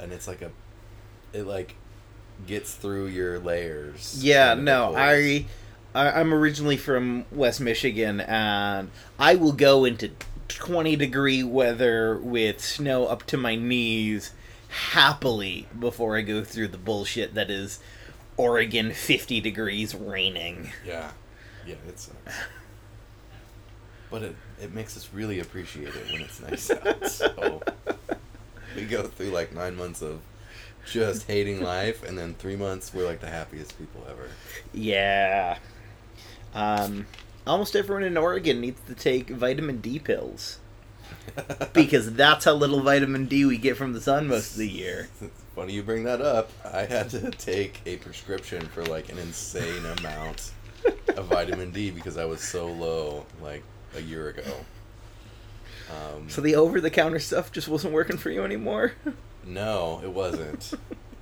and 0.00 0.12
it's 0.12 0.26
like 0.26 0.40
a, 0.42 0.50
it 1.32 1.46
like 1.46 1.74
gets 2.46 2.74
through 2.74 3.06
your 3.06 3.38
layers. 3.38 4.18
Yeah, 4.24 4.54
no. 4.54 4.94
I 4.96 5.44
I'm 5.94 6.32
originally 6.32 6.78
from 6.78 7.26
West 7.30 7.60
Michigan, 7.60 8.20
and 8.22 8.90
I 9.18 9.34
will 9.34 9.52
go 9.52 9.84
into 9.84 10.10
20 10.58 10.96
degree 10.96 11.42
weather 11.42 12.18
with 12.18 12.60
snow 12.60 13.06
up 13.06 13.24
to 13.24 13.36
my 13.36 13.54
knees 13.54 14.32
happily 14.68 15.68
before 15.78 16.16
I 16.16 16.22
go 16.22 16.42
through 16.42 16.68
the 16.68 16.78
bullshit 16.78 17.34
that 17.34 17.50
is 17.50 17.78
Oregon 18.36 18.92
50 18.92 19.40
degrees 19.40 19.94
raining. 19.94 20.72
Yeah, 20.86 21.10
yeah, 21.66 21.74
it 21.86 21.98
sucks. 21.98 22.34
But 24.10 24.22
it 24.22 24.36
it 24.60 24.72
makes 24.72 24.96
us 24.96 25.08
really 25.12 25.40
appreciate 25.40 25.88
it 25.88 26.12
when 26.12 26.22
it's 26.22 26.40
nice 26.40 26.70
out. 26.70 27.06
So 27.08 27.62
we 28.76 28.84
go 28.84 29.04
through 29.04 29.30
like 29.30 29.52
nine 29.54 29.76
months 29.76 30.02
of 30.02 30.20
just 30.90 31.26
hating 31.26 31.62
life, 31.62 32.02
and 32.02 32.18
then 32.18 32.34
three 32.34 32.56
months 32.56 32.92
we're 32.92 33.06
like 33.06 33.20
the 33.20 33.28
happiest 33.28 33.78
people 33.78 34.06
ever. 34.08 34.28
Yeah. 34.72 35.58
Um, 36.54 37.06
almost 37.46 37.74
everyone 37.76 38.04
in 38.04 38.16
Oregon 38.16 38.60
needs 38.60 38.80
to 38.86 38.94
take 38.94 39.28
vitamin 39.30 39.80
D 39.80 39.98
pills 39.98 40.58
because 41.72 42.12
that's 42.14 42.44
how 42.44 42.52
little 42.52 42.80
vitamin 42.80 43.26
D 43.26 43.44
we 43.44 43.58
get 43.58 43.76
from 43.76 43.92
the 43.92 44.00
sun 44.00 44.28
most 44.28 44.52
of 44.52 44.58
the 44.58 44.68
year. 44.68 45.08
It's 45.20 45.32
funny 45.54 45.72
you 45.74 45.82
bring 45.82 46.04
that 46.04 46.20
up. 46.20 46.50
I 46.64 46.84
had 46.84 47.10
to 47.10 47.30
take 47.30 47.80
a 47.86 47.96
prescription 47.96 48.66
for 48.68 48.84
like 48.84 49.10
an 49.10 49.18
insane 49.18 49.84
amount 49.98 50.52
of 51.16 51.26
vitamin 51.26 51.70
D 51.70 51.90
because 51.90 52.16
I 52.16 52.24
was 52.24 52.40
so 52.40 52.66
low 52.66 53.26
like 53.42 53.62
a 53.96 54.00
year 54.00 54.28
ago. 54.30 54.42
Um, 55.90 56.28
So 56.28 56.40
the 56.40 56.54
over 56.56 56.80
the 56.80 56.90
counter 56.90 57.18
stuff 57.18 57.52
just 57.52 57.68
wasn't 57.68 57.92
working 57.92 58.16
for 58.16 58.30
you 58.30 58.42
anymore? 58.44 58.92
no, 59.44 60.00
it 60.02 60.10
wasn't. 60.12 60.72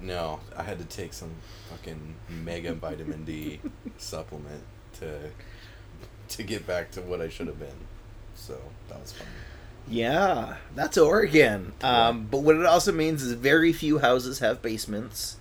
No, 0.01 0.41
I 0.57 0.63
had 0.63 0.79
to 0.79 0.85
take 0.85 1.13
some 1.13 1.31
fucking 1.69 2.15
mega 2.29 2.73
vitamin 2.75 3.25
D 3.25 3.61
supplement 3.99 4.63
to 5.01 5.19
to 6.37 6.43
get 6.43 6.67
back 6.67 6.91
to 6.93 7.01
what 7.03 7.21
I 7.21 7.29
should 7.29 7.47
have 7.47 7.59
been. 7.59 7.87
So 8.35 8.59
that 8.89 9.01
was 9.01 9.13
fun. 9.13 9.27
Yeah, 9.89 10.57
that's 10.75 10.97
Oregon. 10.99 11.73
Um, 11.83 12.27
but 12.31 12.43
what 12.43 12.57
it 12.57 12.67
also 12.67 12.93
means 12.93 13.23
is 13.23 13.33
very 13.33 13.73
few 13.73 13.99
houses 13.99 14.39
have 14.39 14.63
basements. 14.63 15.37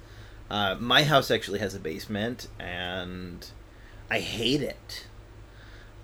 Uh, 0.50 0.76
my 0.80 1.04
house 1.04 1.30
actually 1.30 1.60
has 1.60 1.76
a 1.76 1.80
basement, 1.80 2.48
and 2.60 3.46
I 4.10 4.20
hate 4.20 4.62
it 4.64 5.06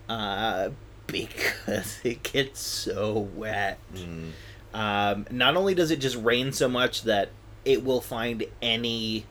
uh, 0.07 0.69
because 1.07 1.99
it 2.03 2.23
gets 2.23 2.59
so 2.61 3.17
wet. 3.35 3.79
Mm, 3.95 4.31
Um, 4.73 5.25
not 5.31 5.55
only 5.55 5.73
does 5.73 5.89
it 5.89 5.97
just 5.99 6.17
rain 6.17 6.51
so 6.51 6.67
much 6.67 7.03
that 7.03 7.29
it 7.63 7.83
will 7.83 8.01
find 8.01 8.45
any 8.61 9.25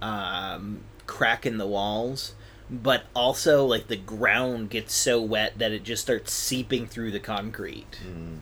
um, 0.00 0.80
crack 1.06 1.44
in 1.44 1.58
the 1.58 1.66
walls, 1.66 2.34
but 2.70 3.04
also 3.14 3.64
like 3.64 3.88
the 3.88 3.96
ground 3.96 4.70
gets 4.70 4.94
so 4.94 5.20
wet 5.20 5.58
that 5.58 5.72
it 5.72 5.84
just 5.84 6.02
starts 6.02 6.32
seeping 6.32 6.86
through 6.86 7.10
the 7.10 7.20
concrete. 7.20 7.98
mm. 8.06 8.38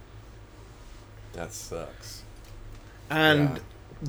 That 1.32 1.52
sucks. 1.52 2.22
And 3.10 3.60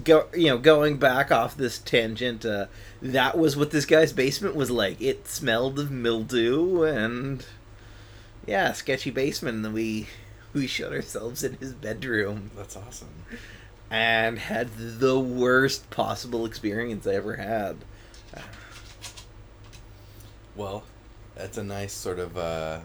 go, 0.03 0.27
you 0.33 0.47
know, 0.47 0.57
going 0.57 0.97
back 0.97 1.31
off 1.31 1.55
this 1.57 1.77
tangent, 1.77 2.45
uh, 2.45 2.67
that 3.01 3.37
was 3.37 3.55
what 3.57 3.71
this 3.71 3.85
guy's 3.85 4.13
basement 4.13 4.55
was 4.55 4.71
like. 4.71 5.01
It 5.01 5.27
smelled 5.27 5.77
of 5.77 5.91
mildew 5.91 6.83
and 6.83 7.45
yeah, 8.45 8.71
sketchy 8.73 9.11
basement. 9.11 9.57
And 9.57 9.65
then 9.65 9.73
we 9.73 10.07
we 10.53 10.67
shut 10.67 10.93
ourselves 10.93 11.43
in 11.43 11.55
his 11.55 11.73
bedroom 11.73 12.51
That's 12.55 12.75
awesome. 12.75 13.09
and 13.91 14.39
had 14.39 14.69
the 14.77 15.19
worst 15.19 15.89
possible 15.89 16.45
experience 16.45 17.05
I 17.05 17.15
ever 17.15 17.35
had. 17.35 17.77
Well, 20.57 20.83
that's 21.35 21.57
a 21.57 21.63
nice 21.63 21.93
sort 21.93 22.19
of 22.19 22.37
uh, 22.37 22.79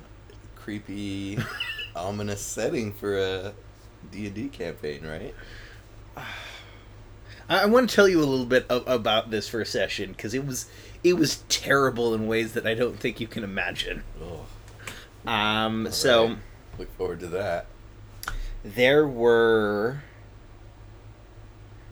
creepy, 0.56 1.38
ominous 1.96 2.40
setting 2.42 2.92
for 2.92 3.18
a 3.18 3.52
D 4.10 4.26
and 4.26 4.34
D 4.34 4.48
campaign, 4.48 5.04
right? 5.06 5.34
I, 7.48 7.62
I 7.62 7.66
want 7.66 7.88
to 7.90 7.96
tell 7.96 8.08
you 8.08 8.18
a 8.18 8.24
little 8.26 8.46
bit 8.46 8.66
of, 8.68 8.86
about 8.86 9.30
this 9.30 9.48
first 9.48 9.72
session 9.72 10.12
because 10.12 10.34
it 10.34 10.46
was 10.46 10.66
it 11.02 11.14
was 11.14 11.42
terrible 11.48 12.14
in 12.14 12.26
ways 12.26 12.52
that 12.52 12.66
I 12.66 12.74
don't 12.74 12.98
think 12.98 13.20
you 13.20 13.26
can 13.26 13.42
imagine. 13.42 14.04
Oh, 14.22 14.46
Um, 15.30 15.88
so. 15.90 16.22
Alright. 16.22 16.38
look 16.78 16.96
forward 16.96 17.20
to 17.20 17.26
that. 17.28 17.66
there 18.62 19.06
were 19.06 20.02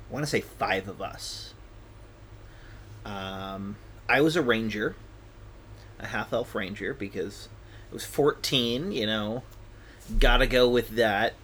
I 0.08 0.12
want 0.12 0.24
to 0.24 0.30
say 0.30 0.40
five 0.40 0.88
of 0.88 1.00
us. 1.00 1.54
Um, 3.04 3.76
I 4.08 4.20
was 4.20 4.36
a 4.36 4.42
ranger, 4.42 4.94
a 6.02 6.06
half 6.08 6.32
elf 6.32 6.54
ranger, 6.54 6.94
because 6.94 7.48
it 7.90 7.94
was 7.94 8.04
fourteen. 8.04 8.92
You 8.92 9.06
know, 9.06 9.42
gotta 10.18 10.46
go 10.46 10.68
with 10.68 10.90
that. 10.96 11.34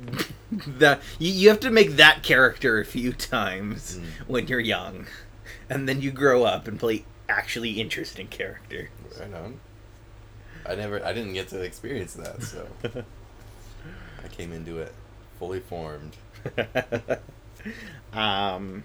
the 0.52 1.00
you, 1.18 1.32
you 1.32 1.48
have 1.48 1.60
to 1.60 1.70
make 1.70 1.92
that 1.96 2.22
character 2.22 2.80
a 2.80 2.84
few 2.84 3.12
times 3.12 3.98
Mm. 3.98 4.28
when 4.28 4.46
you're 4.48 4.60
young, 4.60 5.06
and 5.68 5.88
then 5.88 6.00
you 6.00 6.10
grow 6.12 6.44
up 6.44 6.68
and 6.68 6.78
play 6.78 7.04
actually 7.28 7.72
interesting 7.80 8.28
character. 8.28 8.90
Right 9.18 9.34
on. 9.34 9.60
I 10.66 10.74
never, 10.74 11.04
I 11.04 11.12
didn't 11.12 11.32
get 11.32 11.48
to 11.48 11.60
experience 11.62 12.14
that, 12.14 12.42
so 12.42 12.66
I 14.24 14.28
came 14.28 14.52
into 14.52 14.78
it 14.78 14.92
fully 15.38 15.60
formed. 15.60 16.16
um, 18.12 18.84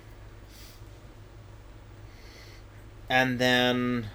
and 3.09 3.39
then 3.39 4.07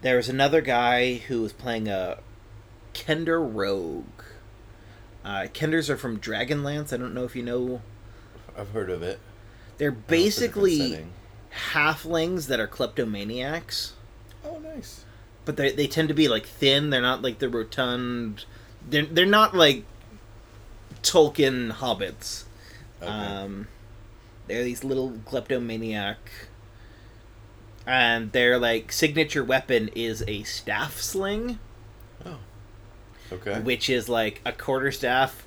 there 0.00 0.16
was 0.16 0.28
another 0.28 0.60
guy 0.60 1.14
who 1.14 1.42
was 1.42 1.52
playing 1.52 1.88
a 1.88 2.18
Kender 2.94 3.40
Rogue. 3.54 4.04
Uh, 5.24 5.46
Kenders 5.52 5.88
are 5.90 5.96
from 5.96 6.18
Dragonlance. 6.20 6.92
I 6.92 6.96
don't 6.96 7.14
know 7.14 7.24
if 7.24 7.34
you 7.34 7.42
know. 7.42 7.82
I've 8.56 8.70
heard 8.70 8.90
of 8.90 9.02
it. 9.02 9.18
They're 9.78 9.90
I 9.90 9.94
know 9.94 9.98
it's 9.98 10.38
a 10.38 10.48
different 10.48 10.54
basically 10.54 11.06
halflings 11.72 12.46
that 12.46 12.60
are 12.60 12.66
kleptomaniacs, 12.66 13.92
Oh, 14.44 14.58
nice. 14.58 15.04
but 15.44 15.56
they 15.56 15.72
they 15.72 15.86
tend 15.86 16.08
to 16.08 16.14
be 16.14 16.28
like 16.28 16.46
thin. 16.46 16.90
They're 16.90 17.02
not 17.02 17.22
like 17.22 17.38
the 17.40 17.48
rotund. 17.48 18.44
They're 18.88 19.04
they're 19.06 19.26
not 19.26 19.54
like 19.54 19.84
Tolkien 21.02 21.72
hobbits. 21.72 22.44
Okay. 23.02 23.10
Um, 23.10 23.68
they're 24.46 24.64
these 24.64 24.84
little 24.84 25.18
kleptomaniac, 25.26 26.18
and 27.86 28.32
their 28.32 28.58
like 28.58 28.92
signature 28.92 29.44
weapon 29.44 29.88
is 29.94 30.24
a 30.26 30.42
staff 30.42 31.00
sling, 31.00 31.58
oh. 32.24 32.38
Okay. 33.32 33.60
which 33.60 33.88
is 33.88 34.08
like 34.08 34.40
a 34.44 34.52
quarter 34.52 34.90
staff 34.92 35.46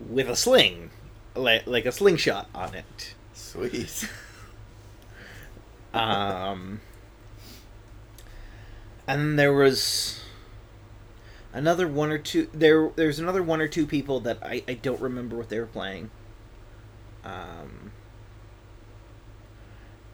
with 0.00 0.28
a 0.28 0.36
sling, 0.36 0.90
like 1.34 1.66
like 1.66 1.86
a 1.86 1.92
slingshot 1.92 2.48
on 2.54 2.74
it. 2.74 3.14
Sweet. 3.34 4.08
Um, 5.96 6.82
and 9.06 9.38
there 9.38 9.52
was 9.52 10.20
another 11.54 11.88
one 11.88 12.10
or 12.10 12.18
two. 12.18 12.48
There, 12.52 12.90
there's 12.96 13.18
another 13.18 13.42
one 13.42 13.62
or 13.62 13.68
two 13.68 13.86
people 13.86 14.20
that 14.20 14.38
I, 14.42 14.62
I 14.68 14.74
don't 14.74 15.00
remember 15.00 15.36
what 15.36 15.48
they 15.48 15.58
were 15.58 15.66
playing. 15.66 16.10
Um, 17.24 17.92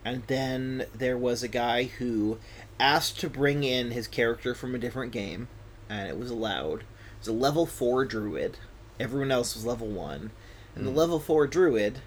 and 0.05 0.23
then 0.27 0.87
there 0.95 1.17
was 1.17 1.43
a 1.43 1.49
guy 1.49 1.85
who 1.85 2.39
asked 2.81 3.21
to 3.21 3.31
bring 3.31 3.63
in 3.65 3.91
his 3.93 4.09
character 4.09 4.55
from 4.55 4.75
a 4.75 4.79
different 4.79 5.13
game, 5.13 5.49
and 5.89 6.09
it 6.09 6.19
was 6.19 6.31
allowed. 6.31 6.81
It 6.81 7.19
was 7.21 7.29
a 7.29 7.33
level 7.33 7.67
four 7.67 8.05
druid. 8.05 8.59
Everyone 8.99 9.31
else 9.31 9.55
was 9.55 9.65
level 9.67 9.89
one, 9.89 10.31
and 10.75 10.87
the 10.87 10.91
Hmm. 10.91 10.97
level 10.97 11.21
four 11.21 11.47
druid 11.47 12.01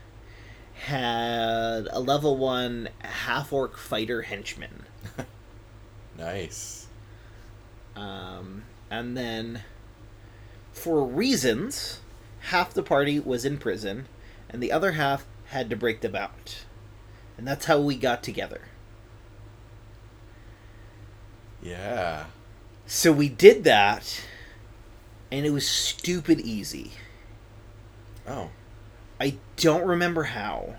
had 0.87 1.87
a 1.91 1.99
level 1.99 2.35
one 2.37 2.89
half 2.99 3.53
orc 3.53 3.77
fighter 3.77 4.23
henchman. 4.23 4.83
nice. 6.17 6.87
Um, 7.95 8.63
and 8.91 9.15
then, 9.15 9.63
for 10.73 11.05
reasons, 11.05 12.01
half 12.39 12.73
the 12.73 12.83
party 12.83 13.19
was 13.19 13.45
in 13.45 13.57
prison, 13.57 14.07
and 14.49 14.61
the 14.61 14.71
other 14.71 14.93
half 14.93 15.25
had 15.47 15.69
to 15.69 15.75
break 15.77 16.01
the 16.01 16.09
bout. 16.09 16.65
And 17.37 17.47
that's 17.47 17.65
how 17.65 17.79
we 17.79 17.95
got 17.95 18.23
together. 18.23 18.61
Yeah. 21.61 22.25
So 22.85 23.11
we 23.11 23.29
did 23.29 23.63
that, 23.63 24.21
and 25.31 25.45
it 25.45 25.49
was 25.49 25.67
stupid 25.67 26.39
easy. 26.39 26.91
Oh. 28.27 28.51
I 29.19 29.37
don't 29.57 29.85
remember 29.85 30.23
how. 30.23 30.75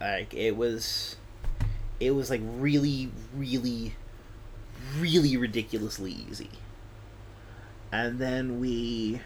Like 0.00 0.32
it 0.32 0.56
was, 0.56 1.16
it 1.98 2.12
was 2.12 2.30
like 2.30 2.40
really, 2.42 3.10
really, 3.34 3.96
really 4.98 5.36
ridiculously 5.36 6.12
easy. 6.12 6.50
And 7.92 8.18
then 8.18 8.60
we 8.60 9.20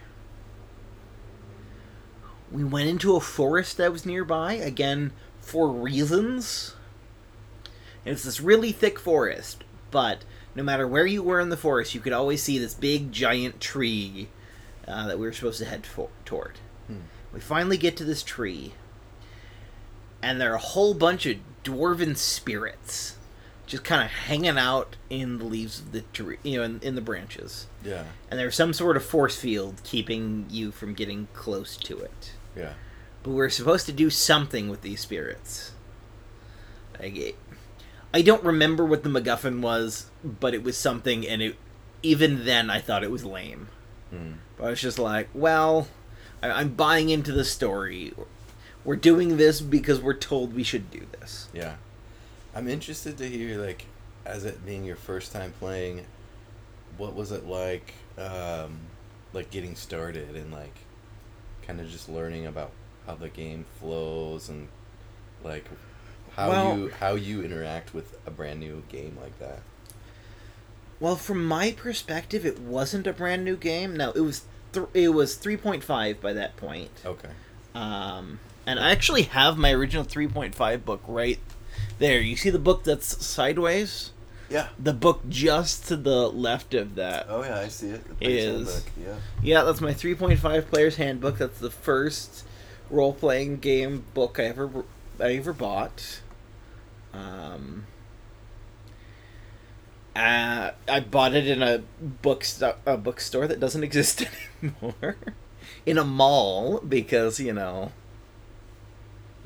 we 2.51 2.65
went 2.65 2.89
into 2.89 3.17
a 3.17 3.21
forest 3.21 3.77
that 3.77 3.93
was 3.93 4.07
nearby 4.07 4.55
again 4.55 5.13
for 5.45 5.69
reasons. 5.69 6.75
And 8.05 8.15
it's 8.15 8.25
this 8.25 8.41
really 8.41 8.73
thick 8.73 8.99
forest, 8.99 9.65
but 9.91 10.25
no 10.55 10.63
matter 10.63 10.87
where 10.87 11.07
you 11.07 11.23
were 11.23 11.41
in 11.41 11.49
the 11.49 11.57
forest, 11.57 11.95
you 11.95 12.01
could 12.01 12.13
always 12.13 12.43
see 12.43 12.59
this 12.59 12.75
big 12.75 13.13
giant 13.13 13.61
tree 13.61 14.29
uh, 14.87 15.07
that 15.07 15.19
we 15.19 15.27
were 15.27 15.33
supposed 15.33 15.59
to 15.59 15.65
head 15.65 15.87
for- 15.87 16.11
toward. 16.25 16.59
Hmm. 16.87 16.97
We 17.33 17.41
finally 17.41 17.77
get 17.77 17.97
to 17.99 18.05
this 18.05 18.23
tree, 18.23 18.75
and 20.23 20.41
there 20.41 20.53
are 20.53 20.57
a 20.57 20.59
whole 20.59 20.95
bunch 20.95 21.27
of 21.27 21.39
dwarven 21.65 22.17
spirits 22.17 23.17
just 23.67 23.85
kind 23.85 24.03
of 24.03 24.11
hanging 24.11 24.59
out 24.59 24.97
in 25.09 25.39
the 25.39 25.45
leaves 25.45 25.81
of 25.81 25.93
the 25.93 26.03
tree, 26.13 26.37
you 26.43 26.59
know, 26.59 26.65
in, 26.65 26.81
in 26.83 26.95
the 26.95 27.01
branches. 27.01 27.67
Yeah. 27.83 28.05
And 28.31 28.39
there's 28.39 28.55
some 28.55 28.73
sort 28.73 28.97
of 28.97 29.05
force 29.05 29.37
field 29.37 29.81
keeping 29.85 30.47
you 30.51 30.71
from 30.71 30.95
getting 30.95 31.29
close 31.33 31.77
to 31.79 31.99
it. 31.99 32.33
Yeah. 32.57 32.75
But 33.25 33.31
we're 33.31 33.49
supposed 33.49 33.87
to 33.87 33.93
do 33.93 34.11
something 34.11 34.69
with 34.69 34.83
these 34.83 35.01
spirits. 35.01 35.73
Like, 37.01 37.37
I 38.13 38.23
don't 38.23 38.45
remember 38.45 38.85
what 38.85 39.03
the 39.03 39.09
MacGuffin 39.09 39.61
was, 39.61 40.11
but 40.23 40.55
it 40.55 40.63
was 40.63 40.77
something, 40.77 41.27
and 41.27 41.43
it 41.43 41.57
even 42.03 42.45
then 42.45 42.71
I 42.71 42.81
thought 42.81 43.03
it 43.03 43.11
was 43.11 43.25
lame. 43.25 43.69
Hmm. 44.11 44.33
But 44.57 44.67
I 44.67 44.71
was 44.71 44.81
just 44.81 44.99
like, 44.99 45.31
well, 45.35 45.89
I, 46.43 46.51
I'm 46.51 46.75
buying 46.75 47.09
into 47.09 47.33
the 47.33 47.45
story. 47.45 48.13
We're 48.85 48.97
doing 48.97 49.39
this 49.39 49.63
because 49.63 50.01
we're 50.01 50.13
told 50.13 50.55
we 50.55 50.63
should 50.63 50.91
do 50.91 51.07
this. 51.19 51.49
Yeah. 51.55 51.77
I'm 52.55 52.69
interested 52.69 53.17
to 53.19 53.29
hear, 53.29 53.59
like, 53.59 53.87
as 54.27 54.45
it 54.45 54.65
being 54.67 54.85
your 54.85 54.97
first 54.97 55.33
time 55.33 55.55
playing, 55.59 56.05
what 56.99 57.15
was 57.15 57.33
it 57.33 57.47
like, 57.47 57.95
um, 58.19 58.81
like 59.33 59.51
getting 59.51 59.75
started 59.75 60.37
and 60.37 60.53
like, 60.53 60.77
kind 61.63 61.81
of 61.81 61.89
just 61.89 62.11
learning 62.11 62.47
about 62.47 62.71
how 63.07 63.15
the 63.15 63.29
game 63.29 63.65
flows 63.81 64.49
and 64.49 64.69
like 65.43 65.67
how 66.37 66.49
Well- 66.51 66.79
you 66.79 66.89
how 67.01 67.15
you 67.15 67.43
interact 67.43 67.95
with 67.95 68.17
a 68.27 68.31
brand 68.31 68.61
new 68.61 68.83
game 68.89 69.17
like 69.21 69.39
that. 69.39 69.61
Well, 71.01 71.17
from 71.17 71.45
my 71.45 71.73
perspective, 71.73 72.47
it 72.47 72.59
wasn't 72.61 73.07
a 73.07 73.13
brand 73.13 73.45
new 73.45 73.57
game. 73.57 73.97
No, 73.97 74.11
it 74.13 74.21
was 74.21 74.43
th- 74.73 74.87
it 74.95 75.09
was 75.11 75.37
3.5 75.37 76.21
by 76.21 76.33
that 76.33 76.57
point. 76.57 76.91
Okay. 77.05 77.29
Um, 77.75 78.39
and 78.67 78.79
I 78.79 78.91
actually 78.93 79.23
have 79.23 79.59
my 79.59 79.73
original 79.73 80.05
3.5 80.05 80.85
book 80.85 81.03
right 81.07 81.41
there. 81.99 82.21
You 82.21 82.37
see 82.37 82.51
the 82.51 82.59
book 82.59 82.85
that's 82.85 83.25
sideways? 83.27 84.13
Yeah. 84.49 84.69
The 84.79 84.93
book 84.93 85.23
just 85.29 85.89
to 85.89 85.97
the 85.97 86.29
left 86.29 86.75
of 86.75 86.95
that. 86.95 87.27
Oh 87.29 87.43
yeah, 87.43 87.59
I 87.59 87.69
see 87.69 87.89
it. 87.89 88.19
The 88.21 88.27
Is 88.27 88.45
Handbook, 88.69 88.93
Yeah. 89.03 89.15
Yeah, 89.43 89.63
that's 89.65 89.81
my 89.81 89.93
3.5 89.93 90.67
player's 90.71 90.97
handbook. 90.97 91.39
That's 91.39 91.59
the 91.59 91.71
first 91.71 92.45
role-playing 92.91 93.59
game 93.59 94.05
book 94.15 94.39
I 94.39 94.45
ever 94.45 94.85
I 95.21 95.35
ever 95.35 95.53
bought. 95.53 96.21
Um, 97.13 97.87
uh, 100.17 100.71
I 100.89 101.01
bought 101.01 101.35
it 101.35 101.47
in 101.47 101.63
a 101.63 101.83
bookstore 102.01 102.77
a 102.87 102.97
bookstore 102.97 103.47
that 103.49 103.61
doesn't 103.61 103.83
exist 103.85 104.25
anymore. 104.63 105.17
in 105.87 105.99
a 105.99 106.05
mall 106.05 106.81
because, 106.81 107.41
you 107.41 107.53
know, 107.53 107.93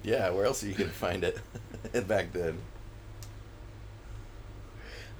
Yeah. 0.02 0.30
Where 0.30 0.44
else 0.46 0.62
are 0.62 0.68
you 0.68 0.74
gonna 0.74 0.90
find 0.90 1.24
it 1.24 1.38
back 2.08 2.32
then? 2.32 2.58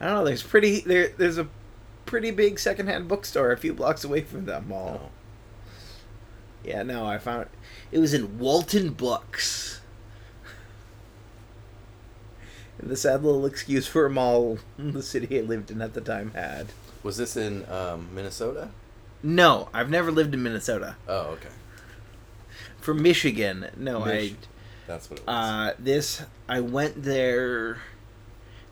I 0.01 0.07
don't 0.07 0.15
know, 0.17 0.25
there's 0.25 0.43
pretty 0.43 0.81
there 0.81 1.13
there's 1.17 1.39
a 1.39 1.49
pretty 2.07 2.31
big 2.31 2.59
secondhand 2.59 3.09
bookstore 3.09 3.53
a 3.53 3.57
few 3.57 3.75
blocks 3.75 4.05
away 4.05 4.23
from 4.23 4.47
that 4.47 4.67
mall. 4.67 5.01
Oh. 5.05 5.11
Yeah, 6.65 6.83
no, 6.83 7.07
I 7.07 7.19
found 7.19 7.47
it 7.93 7.99
was 7.99 8.15
in 8.15 8.39
Walton 8.39 8.91
Books. 8.91 9.81
the 12.83 12.97
sad 12.97 13.23
little 13.25 13.45
excuse 13.47 13.87
for 13.87 14.07
a 14.07 14.11
mall 14.11 14.59
the 14.79 15.03
city 15.03 15.39
I 15.39 15.43
lived 15.43 15.71
in 15.71 15.83
at 15.83 15.95
the 15.95 16.01
time 16.01 16.33
had. 16.33 16.69
Was 17.03 17.17
this 17.17 17.37
in 17.37 17.69
um, 17.71 18.09
Minnesota? 18.15 18.71
No, 19.23 19.69
I've 19.75 19.91
never 19.91 20.11
lived 20.13 20.35
in 20.35 20.43
Minnesota. 20.43 20.97
Oh, 21.09 21.29
okay. 21.33 21.49
From 22.81 23.03
Michigan, 23.03 23.69
no, 23.77 24.05
Mich- 24.05 24.35
That's 24.87 25.11
what 25.11 25.19
it 25.21 25.27
was. 25.27 25.35
Uh, 25.35 25.75
this 25.79 26.23
I 26.49 26.61
went 26.61 27.03
there. 27.03 27.79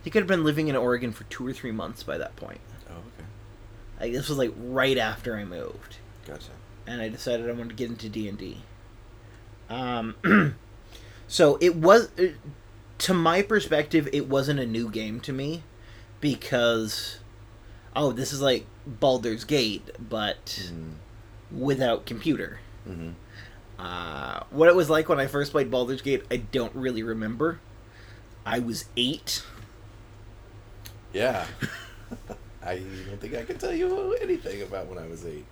I 0.00 0.04
think 0.04 0.16
I'd 0.16 0.26
been 0.28 0.44
living 0.44 0.68
in 0.68 0.76
Oregon 0.76 1.12
for 1.12 1.24
two 1.24 1.46
or 1.46 1.52
three 1.52 1.72
months 1.72 2.04
by 2.04 2.16
that 2.18 2.36
point. 2.36 2.60
oh, 2.88 2.92
okay. 2.92 3.26
Like 4.00 4.12
this 4.12 4.28
was 4.28 4.38
like 4.38 4.52
right 4.56 4.96
after 4.98 5.36
I 5.36 5.44
moved, 5.44 5.96
Gotcha. 6.26 6.52
and 6.86 7.00
I 7.02 7.08
decided 7.08 7.48
I 7.48 7.52
wanted 7.52 7.70
to 7.70 7.74
get 7.74 7.90
into 7.90 8.08
D 8.08 8.28
and 8.28 8.38
D. 8.38 8.62
Um, 9.68 10.14
so 11.28 11.58
it 11.60 11.76
was, 11.76 12.10
uh, 12.18 12.28
to 12.98 13.14
my 13.14 13.42
perspective, 13.42 14.08
it 14.12 14.28
wasn't 14.28 14.60
a 14.60 14.66
new 14.66 14.88
game 14.90 15.20
to 15.20 15.32
me, 15.32 15.62
because, 16.20 17.18
oh, 17.94 18.12
this 18.12 18.32
is 18.32 18.40
like 18.40 18.66
Baldur's 18.86 19.44
Gate, 19.44 19.90
but 19.98 20.68
Mm. 20.72 20.94
without 21.50 22.06
computer. 22.06 22.60
Mm-hmm. 22.88 23.10
Uh, 23.78 24.40
what 24.50 24.68
it 24.68 24.74
was 24.74 24.88
like 24.88 25.08
when 25.08 25.20
I 25.20 25.26
first 25.26 25.52
played 25.52 25.70
Baldur's 25.70 26.00
Gate, 26.02 26.24
I 26.30 26.36
don't 26.38 26.74
really 26.74 27.02
remember. 27.02 27.60
I 28.46 28.58
was 28.60 28.86
eight. 28.96 29.42
Yeah. 31.12 31.46
I 32.64 32.78
don't 32.78 33.20
think 33.20 33.34
I 33.34 33.44
can 33.44 33.58
tell 33.58 33.72
you 33.74 34.14
anything 34.20 34.62
about 34.62 34.86
when 34.86 34.98
I 34.98 35.06
was 35.06 35.26
eight. 35.26 35.44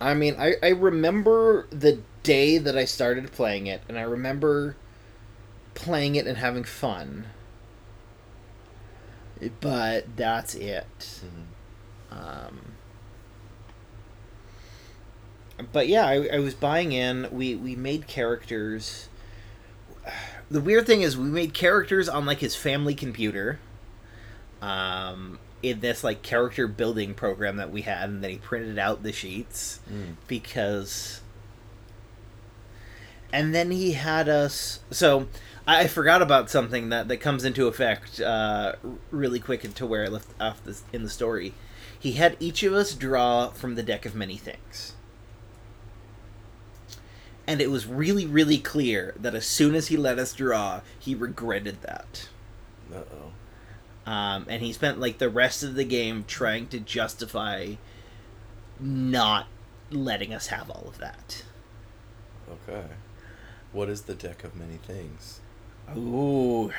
I 0.00 0.14
mean, 0.14 0.36
I, 0.38 0.54
I 0.62 0.68
remember 0.70 1.66
the 1.70 2.00
day 2.22 2.58
that 2.58 2.76
I 2.76 2.84
started 2.84 3.32
playing 3.32 3.66
it, 3.66 3.82
and 3.88 3.98
I 3.98 4.02
remember 4.02 4.76
playing 5.74 6.14
it 6.16 6.26
and 6.26 6.38
having 6.38 6.64
fun. 6.64 7.26
But 9.60 10.16
that's 10.16 10.54
it. 10.54 11.20
Mm-hmm. 12.10 12.18
Um, 12.18 12.60
but 15.72 15.88
yeah, 15.88 16.06
I, 16.06 16.28
I 16.34 16.38
was 16.38 16.54
buying 16.54 16.92
in. 16.92 17.28
We 17.30 17.54
we 17.54 17.76
made 17.76 18.06
characters. 18.06 19.08
The 20.50 20.60
weird 20.60 20.86
thing 20.86 21.02
is, 21.02 21.16
we 21.16 21.24
made 21.28 21.54
characters 21.54 22.08
on 22.08 22.26
like 22.26 22.38
his 22.38 22.56
family 22.56 22.94
computer. 22.94 23.60
Um, 24.60 25.38
in 25.62 25.80
this 25.80 26.02
like 26.02 26.22
character 26.22 26.66
building 26.66 27.14
program 27.14 27.56
that 27.56 27.70
we 27.70 27.82
had, 27.82 28.08
and 28.08 28.22
then 28.24 28.30
he 28.30 28.36
printed 28.38 28.78
out 28.78 29.02
the 29.02 29.12
sheets 29.12 29.80
Mm. 29.90 30.16
because. 30.26 31.20
And 33.32 33.54
then 33.54 33.70
he 33.70 33.92
had 33.92 34.28
us. 34.28 34.80
So 34.90 35.28
I 35.64 35.86
forgot 35.86 36.20
about 36.20 36.50
something 36.50 36.88
that, 36.88 37.06
that 37.06 37.18
comes 37.18 37.44
into 37.44 37.68
effect 37.68 38.20
uh, 38.20 38.72
really 39.12 39.38
quick 39.38 39.64
into 39.64 39.86
where 39.86 40.04
I 40.04 40.08
left 40.08 40.28
off 40.40 40.64
this 40.64 40.82
in 40.92 41.04
the 41.04 41.10
story. 41.10 41.54
He 41.96 42.12
had 42.12 42.36
each 42.40 42.64
of 42.64 42.72
us 42.72 42.92
draw 42.94 43.50
from 43.50 43.76
the 43.76 43.84
deck 43.84 44.04
of 44.04 44.16
many 44.16 44.36
things. 44.36 44.94
And 47.46 47.60
it 47.60 47.70
was 47.70 47.86
really, 47.86 48.26
really 48.26 48.58
clear 48.58 49.14
that 49.18 49.34
as 49.34 49.46
soon 49.46 49.74
as 49.76 49.88
he 49.88 49.96
let 49.96 50.18
us 50.18 50.32
draw, 50.32 50.80
he 50.98 51.14
regretted 51.14 51.82
that. 51.82 52.28
Uh 52.92 52.98
oh. 52.98 53.32
Um, 54.06 54.46
and 54.48 54.62
he 54.62 54.72
spent 54.72 54.98
like 54.98 55.18
the 55.18 55.28
rest 55.28 55.62
of 55.62 55.74
the 55.74 55.84
game 55.84 56.24
trying 56.26 56.68
to 56.68 56.80
justify 56.80 57.74
not 58.78 59.46
letting 59.90 60.32
us 60.32 60.48
have 60.48 60.70
all 60.70 60.84
of 60.88 60.98
that. 60.98 61.44
Okay. 62.50 62.86
What 63.72 63.88
is 63.88 64.02
the 64.02 64.14
deck 64.14 64.42
of 64.42 64.56
many 64.56 64.76
things? 64.76 65.40
Ooh. 65.96 66.72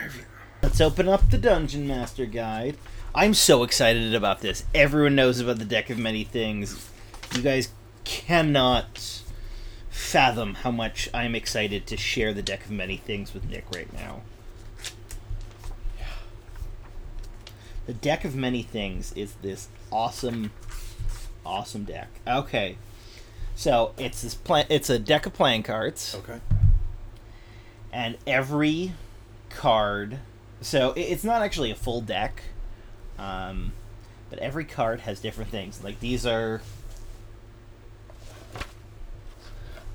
Let's 0.61 0.81
open 0.81 1.07
up 1.07 1.29
the 1.29 1.37
Dungeon 1.37 1.87
Master 1.87 2.25
Guide. 2.25 2.77
I'm 3.13 3.33
so 3.33 3.63
excited 3.63 4.13
about 4.13 4.41
this. 4.41 4.63
Everyone 4.73 5.15
knows 5.15 5.39
about 5.39 5.59
the 5.59 5.65
Deck 5.65 5.89
of 5.89 5.97
Many 5.97 6.23
Things. 6.23 6.89
You 7.35 7.41
guys 7.41 7.69
cannot 8.03 9.21
fathom 9.89 10.53
how 10.55 10.71
much 10.71 11.09
I'm 11.13 11.35
excited 11.35 11.87
to 11.87 11.97
share 11.97 12.33
the 12.33 12.41
Deck 12.41 12.65
of 12.65 12.71
Many 12.71 12.97
Things 12.97 13.33
with 13.33 13.49
Nick 13.49 13.65
right 13.73 13.91
now. 13.91 14.21
The 17.85 17.93
Deck 17.93 18.23
of 18.25 18.35
Many 18.35 18.61
Things 18.61 19.11
is 19.13 19.33
this 19.41 19.67
awesome, 19.91 20.51
awesome 21.45 21.83
deck. 21.83 22.09
Okay. 22.27 22.77
So 23.55 23.93
it's 23.97 24.21
this 24.21 24.35
plan. 24.35 24.65
It's 24.69 24.89
a 24.89 24.97
deck 24.99 25.25
of 25.25 25.33
playing 25.33 25.63
cards 25.63 26.15
Okay. 26.15 26.39
and 27.91 28.17
every 28.25 28.93
card 29.49 30.19
so 30.61 30.93
it's 30.95 31.25
not 31.25 31.41
actually 31.41 31.69
a 31.71 31.75
full 31.75 31.99
deck 31.99 32.43
um, 33.19 33.73
but 34.29 34.39
every 34.39 34.63
card 34.63 35.01
has 35.01 35.19
different 35.19 35.49
things 35.51 35.83
like 35.83 35.99
these 35.99 36.25
are 36.25 36.61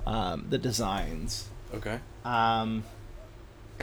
um, 0.07 0.45
the 0.51 0.59
designs 0.59 1.49
Okay. 1.75 1.99
um, 2.25 2.85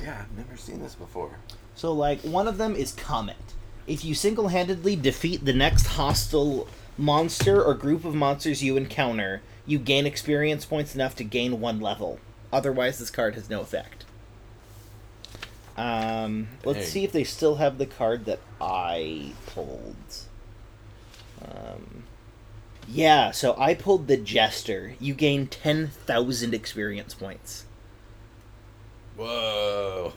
Yeah, 0.02 0.22
I've 0.22 0.38
never 0.38 0.56
seen 0.58 0.80
this 0.82 0.94
before. 0.94 1.40
so 1.74 1.92
like 1.92 2.22
one 2.22 2.48
of 2.48 2.58
them 2.60 2.76
is 2.76 2.92
comet 2.92 3.53
if 3.88 4.06
you 4.06 4.16
single-handedly 4.16 4.96
defeat 4.96 5.46
the 5.46 5.54
next 5.54 5.88
hostile 5.88 6.68
monster 6.98 7.62
or 7.62 7.74
group 7.74 8.06
of 8.06 8.14
monsters 8.14 8.64
you 8.64 8.78
encounter 8.78 9.42
you 9.66 9.80
gain 9.80 10.06
experience 10.06 10.66
points 10.66 10.94
enough 10.94 11.16
to 11.16 11.24
gain 11.24 11.60
one 11.60 11.80
level. 11.80 12.20
Otherwise 12.52 13.00
this 13.00 13.10
card 13.10 13.36
has 13.36 13.50
no 13.50 13.62
effect. 13.62 14.06
Um, 15.78 16.50
let's 16.64 16.80
Dang. 16.80 16.88
see 16.88 17.04
if 17.04 17.12
they 17.12 17.24
still 17.24 17.56
have 17.56 17.78
the 17.78 17.86
card 17.86 18.26
that 18.26 18.40
i 18.62 19.32
pulled. 19.48 19.96
Um, 21.42 22.04
yeah 22.88 23.32
so 23.32 23.56
i 23.58 23.74
pulled 23.74 24.08
the 24.08 24.18
jester. 24.18 24.96
You 25.00 25.14
gain 25.14 25.48
10000 25.48 26.54
experience 26.54 27.14
points. 27.14 27.66
Whoa. 29.16 30.14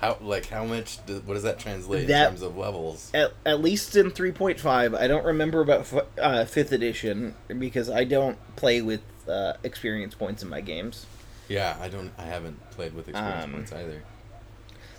How 0.00 0.16
like 0.20 0.46
how 0.46 0.64
much? 0.64 1.04
Do, 1.06 1.20
what 1.24 1.34
does 1.34 1.42
that 1.42 1.58
translate 1.58 2.06
That- 2.08 2.24
in 2.26 2.30
terms 2.30 2.42
of 2.42 2.56
levels? 2.56 3.10
at, 3.14 3.32
at 3.44 3.60
least 3.60 3.96
in 3.96 4.10
3.5 4.12 4.96
i 4.96 5.06
don't 5.08 5.24
remember 5.24 5.60
about 5.60 5.80
uh, 6.20 6.44
5th 6.44 6.70
edition 6.72 7.34
because 7.58 7.90
i 7.90 8.04
don't 8.04 8.38
play 8.56 8.80
with 8.80 9.00
uh, 9.28 9.54
experience 9.64 10.14
points 10.14 10.42
in 10.42 10.48
my 10.48 10.60
games 10.60 11.06
Yeah, 11.48 11.76
I 11.80 11.88
don't. 11.88 12.12
I 12.18 12.24
haven't 12.24 12.58
played 12.70 12.94
with 12.94 13.08
experience 13.08 13.44
Um, 13.44 13.52
points 13.52 13.72
either. 13.72 14.02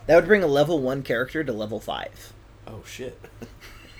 that 0.07 0.15
would 0.15 0.25
bring 0.27 0.43
a 0.43 0.47
level 0.47 0.79
1 0.79 1.03
character 1.03 1.43
to 1.43 1.53
level 1.53 1.79
5 1.79 2.33
Oh 2.67 2.83
shit. 2.85 3.19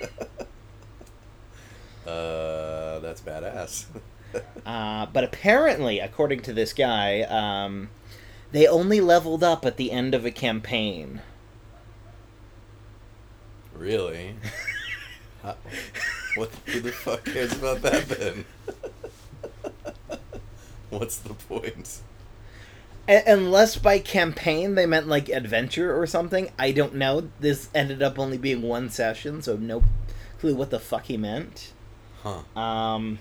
uh, 2.06 2.98
that's 3.00 3.20
badass. 3.20 3.86
uh, 4.66 5.06
but 5.06 5.24
apparently 5.24 5.98
according 5.98 6.40
to 6.42 6.52
this 6.52 6.72
guy 6.72 7.22
um, 7.22 7.88
they 8.52 8.66
only 8.66 9.00
leveled 9.00 9.42
up 9.44 9.64
at 9.64 9.76
the 9.76 9.90
end 9.92 10.14
of 10.14 10.24
a 10.24 10.30
campaign 10.30 11.20
really? 13.74 14.34
How- 15.42 15.56
what? 16.36 16.50
Who 16.66 16.80
the 16.80 16.92
fuck 16.92 17.24
cares 17.24 17.52
about 17.54 17.80
that 17.82 18.08
then? 18.08 18.44
What's 20.90 21.16
the 21.16 21.32
point? 21.34 22.00
Unless 23.08 23.76
by 23.76 23.98
campaign 23.98 24.74
they 24.74 24.86
meant 24.86 25.08
like 25.08 25.28
adventure 25.28 25.98
or 25.98 26.06
something 26.06 26.50
i 26.58 26.70
don't 26.70 26.94
know 26.94 27.28
this 27.40 27.68
ended 27.74 28.02
up 28.02 28.18
only 28.20 28.38
being 28.38 28.62
one 28.62 28.88
session 28.88 29.42
so 29.42 29.56
no 29.56 29.82
clue 30.38 30.54
what 30.54 30.70
the 30.70 30.78
fuck 30.78 31.06
he 31.06 31.16
meant 31.16 31.72
Huh? 32.22 32.42
Um, 32.60 33.18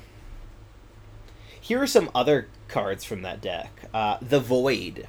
here 1.59 1.81
are 1.81 1.87
some 1.87 2.11
other 2.13 2.47
cards 2.67 3.03
from 3.05 3.21
that 3.21 3.39
deck. 3.41 3.71
Uh, 3.93 4.17
the 4.21 4.39
Void. 4.39 5.07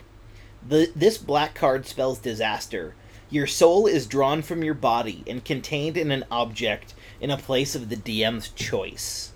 The 0.66 0.92
this 0.94 1.18
black 1.18 1.54
card 1.54 1.86
spells 1.86 2.18
disaster. 2.18 2.94
Your 3.30 3.46
soul 3.46 3.86
is 3.86 4.06
drawn 4.06 4.42
from 4.42 4.64
your 4.64 4.74
body 4.74 5.22
and 5.26 5.44
contained 5.44 5.96
in 5.96 6.10
an 6.10 6.24
object 6.30 6.94
in 7.20 7.30
a 7.30 7.36
place 7.36 7.74
of 7.74 7.88
the 7.88 7.96
DM's 7.96 8.48
choice. 8.48 9.32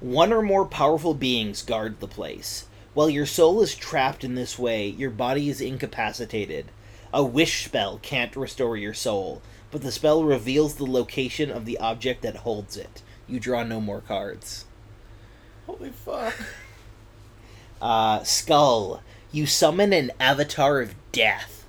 One 0.00 0.32
or 0.32 0.42
more 0.42 0.64
powerful 0.64 1.14
beings 1.14 1.62
guard 1.62 1.98
the 1.98 2.06
place. 2.06 2.66
While 2.94 3.10
your 3.10 3.26
soul 3.26 3.60
is 3.60 3.74
trapped 3.74 4.24
in 4.24 4.36
this 4.36 4.58
way, 4.58 4.88
your 4.88 5.10
body 5.10 5.48
is 5.48 5.60
incapacitated. 5.60 6.66
A 7.12 7.24
wish 7.24 7.64
spell 7.64 7.98
can't 8.02 8.36
restore 8.36 8.76
your 8.76 8.94
soul, 8.94 9.42
but 9.70 9.82
the 9.82 9.92
spell 9.92 10.24
reveals 10.24 10.74
the 10.74 10.86
location 10.86 11.50
of 11.50 11.64
the 11.64 11.78
object 11.78 12.22
that 12.22 12.36
holds 12.36 12.76
it. 12.76 13.02
You 13.26 13.40
draw 13.40 13.64
no 13.64 13.80
more 13.80 14.00
cards. 14.00 14.64
Holy 15.66 15.90
fuck! 15.90 16.34
Uh, 17.80 18.22
Skull. 18.24 19.02
You 19.30 19.44
summon 19.44 19.92
an 19.92 20.10
avatar 20.18 20.80
of 20.80 20.94
death. 21.12 21.66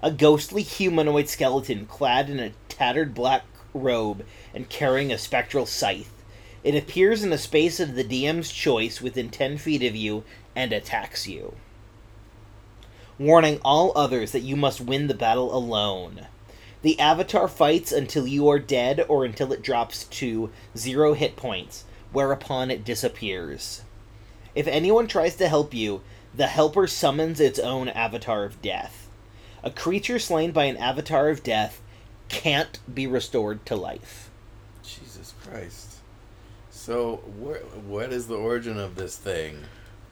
A 0.00 0.12
ghostly 0.12 0.62
humanoid 0.62 1.28
skeleton 1.28 1.86
clad 1.86 2.30
in 2.30 2.38
a 2.38 2.52
tattered 2.68 3.14
black 3.14 3.42
robe 3.74 4.24
and 4.54 4.68
carrying 4.68 5.10
a 5.10 5.18
spectral 5.18 5.66
scythe. 5.66 6.12
It 6.62 6.76
appears 6.76 7.24
in 7.24 7.32
a 7.32 7.38
space 7.38 7.80
of 7.80 7.96
the 7.96 8.04
DM's 8.04 8.52
choice 8.52 9.00
within 9.00 9.28
10 9.28 9.58
feet 9.58 9.82
of 9.82 9.96
you 9.96 10.22
and 10.54 10.72
attacks 10.72 11.26
you. 11.26 11.56
Warning 13.18 13.58
all 13.64 13.90
others 13.96 14.30
that 14.30 14.40
you 14.40 14.54
must 14.54 14.80
win 14.80 15.08
the 15.08 15.14
battle 15.14 15.52
alone. 15.52 16.26
The 16.82 17.00
avatar 17.00 17.48
fights 17.48 17.90
until 17.90 18.24
you 18.24 18.48
are 18.48 18.60
dead 18.60 19.04
or 19.08 19.24
until 19.24 19.52
it 19.52 19.62
drops 19.62 20.04
to 20.04 20.52
zero 20.76 21.14
hit 21.14 21.34
points, 21.34 21.84
whereupon 22.12 22.70
it 22.70 22.84
disappears. 22.84 23.82
If 24.54 24.68
anyone 24.68 25.08
tries 25.08 25.34
to 25.36 25.48
help 25.48 25.74
you, 25.74 26.02
the 26.36 26.46
helper 26.46 26.86
summons 26.86 27.40
its 27.40 27.58
own 27.58 27.88
avatar 27.88 28.44
of 28.44 28.60
death. 28.60 29.08
A 29.62 29.70
creature 29.70 30.18
slain 30.18 30.52
by 30.52 30.64
an 30.64 30.76
avatar 30.76 31.28
of 31.28 31.42
death 31.42 31.80
can't 32.28 32.78
be 32.92 33.06
restored 33.06 33.64
to 33.66 33.76
life. 33.76 34.30
Jesus 34.82 35.34
Christ! 35.42 35.96
So, 36.70 37.16
what 37.16 38.12
is 38.12 38.28
the 38.28 38.36
origin 38.36 38.78
of 38.78 38.94
this 38.94 39.16
thing? 39.16 39.64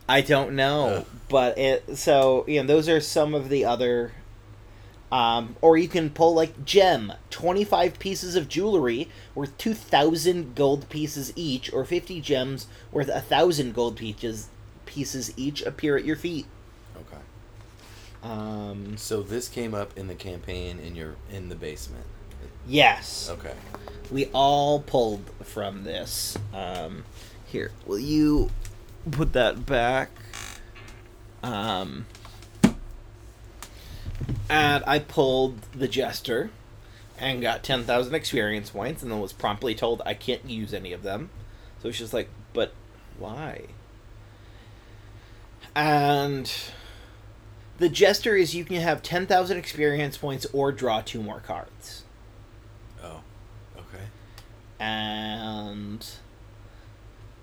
I 0.08 0.20
don't 0.20 0.54
know, 0.56 0.86
Ugh. 0.86 1.06
but 1.28 1.58
it 1.58 1.96
so 1.96 2.44
you 2.48 2.60
know 2.60 2.66
those 2.66 2.88
are 2.88 3.00
some 3.00 3.34
of 3.34 3.48
the 3.48 3.64
other. 3.64 4.12
Um, 5.12 5.54
or 5.60 5.76
you 5.76 5.86
can 5.86 6.10
pull 6.10 6.34
like 6.34 6.64
gem, 6.64 7.12
twenty 7.30 7.62
five 7.62 7.98
pieces 8.00 8.34
of 8.34 8.48
jewelry 8.48 9.08
worth 9.34 9.56
two 9.58 9.74
thousand 9.74 10.56
gold 10.56 10.88
pieces 10.88 11.32
each, 11.36 11.72
or 11.72 11.84
fifty 11.84 12.20
gems 12.20 12.66
worth 12.90 13.08
a 13.08 13.20
thousand 13.20 13.74
gold 13.74 13.96
pieces 13.96 14.48
pieces 14.94 15.32
each 15.36 15.62
appear 15.62 15.96
at 15.96 16.04
your 16.04 16.16
feet. 16.16 16.46
Okay. 16.96 17.22
Um, 18.22 18.96
So 18.96 19.22
this 19.22 19.48
came 19.48 19.74
up 19.74 19.96
in 19.98 20.06
the 20.06 20.14
campaign 20.14 20.78
in 20.78 20.94
your 20.94 21.16
in 21.32 21.48
the 21.48 21.54
basement. 21.56 22.06
yes, 22.66 23.28
Okay. 23.30 23.54
we 24.10 24.26
all 24.32 24.80
pulled 24.80 25.30
from 25.42 25.82
this. 25.84 26.38
Um, 26.54 27.04
here, 27.46 27.72
will 27.86 27.98
you 27.98 28.50
put 29.10 29.32
that 29.32 29.66
back? 29.66 30.10
Um, 31.42 32.06
and 34.48 34.82
I 34.86 34.98
pulled 34.98 35.60
the 35.72 35.88
jester 35.88 36.50
and 37.18 37.42
got 37.42 37.62
10,000 37.62 38.14
experience 38.14 38.70
points 38.70 39.02
and 39.02 39.10
then 39.12 39.20
was 39.20 39.32
promptly 39.32 39.74
told 39.74 40.00
I 40.06 40.14
can't 40.14 40.48
use 40.48 40.72
any 40.72 40.92
of 40.92 41.02
them. 41.02 41.30
So 41.82 41.88
it's 41.88 41.98
just 41.98 42.12
like, 42.14 42.28
but 42.52 42.72
why? 43.18 43.66
And 45.74 46.52
the 47.78 47.88
jester 47.88 48.36
is 48.36 48.54
you 48.54 48.64
can 48.64 48.76
have 48.76 49.02
10,000 49.02 49.56
experience 49.56 50.16
points 50.16 50.46
or 50.52 50.72
draw 50.72 51.00
two 51.00 51.22
more 51.22 51.40
cards. 51.40 52.04
Oh. 53.02 53.20
Okay. 53.76 54.04
And 54.78 56.06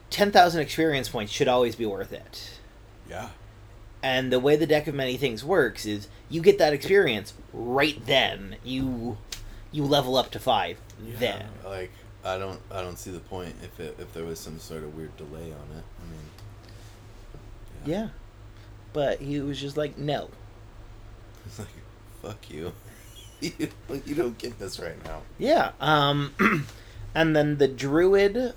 10,000 0.10 0.62
experience 0.62 1.10
points 1.10 1.32
should 1.32 1.48
always 1.48 1.76
be 1.76 1.86
worth 1.86 2.14
it. 2.14 2.60
Yeah. 3.10 3.30
And 4.04 4.32
the 4.32 4.40
way 4.40 4.56
the 4.56 4.66
deck 4.66 4.88
of 4.88 4.96
many 4.96 5.18
things 5.18 5.44
works 5.44 5.86
is 5.86 6.08
you 6.30 6.42
get 6.42 6.58
that 6.58 6.74
experience 6.74 7.34
right 7.54 8.04
then. 8.06 8.56
You 8.64 9.18
you 9.72 9.86
level 9.86 10.18
up 10.18 10.32
to 10.32 10.40
5 10.40 10.78
then. 11.20 11.46
Like 11.64 11.92
I 12.24 12.38
don't 12.38 12.60
I 12.72 12.82
don't 12.82 12.98
see 12.98 13.12
the 13.12 13.20
point 13.20 13.56
if 13.64 13.80
it, 13.80 13.96
if 14.00 14.14
there 14.14 14.24
was 14.24 14.40
some 14.40 14.60
sort 14.60 14.84
of 14.84 14.96
weird 14.96 15.16
delay 15.18 15.52
on 15.52 15.78
it. 15.78 15.84
I 16.00 16.12
mean. 16.12 16.30
Yeah. 17.86 18.10
But 18.94 19.20
he 19.22 19.40
was 19.40 19.60
just 19.60 19.78
like, 19.78 19.98
"No." 19.98 20.30
It's 21.46 21.60
like 21.60 21.68
fuck 22.22 22.50
you. 22.50 22.74
you. 23.42 23.70
You 24.06 24.16
don't 24.16 24.38
get 24.38 24.60
this 24.60 24.80
right 24.80 25.04
now. 25.06 25.22
Yeah. 25.38 25.72
Um 25.80 26.34
and 27.16 27.36
then 27.36 27.58
the 27.58 27.68
druid 27.68 28.54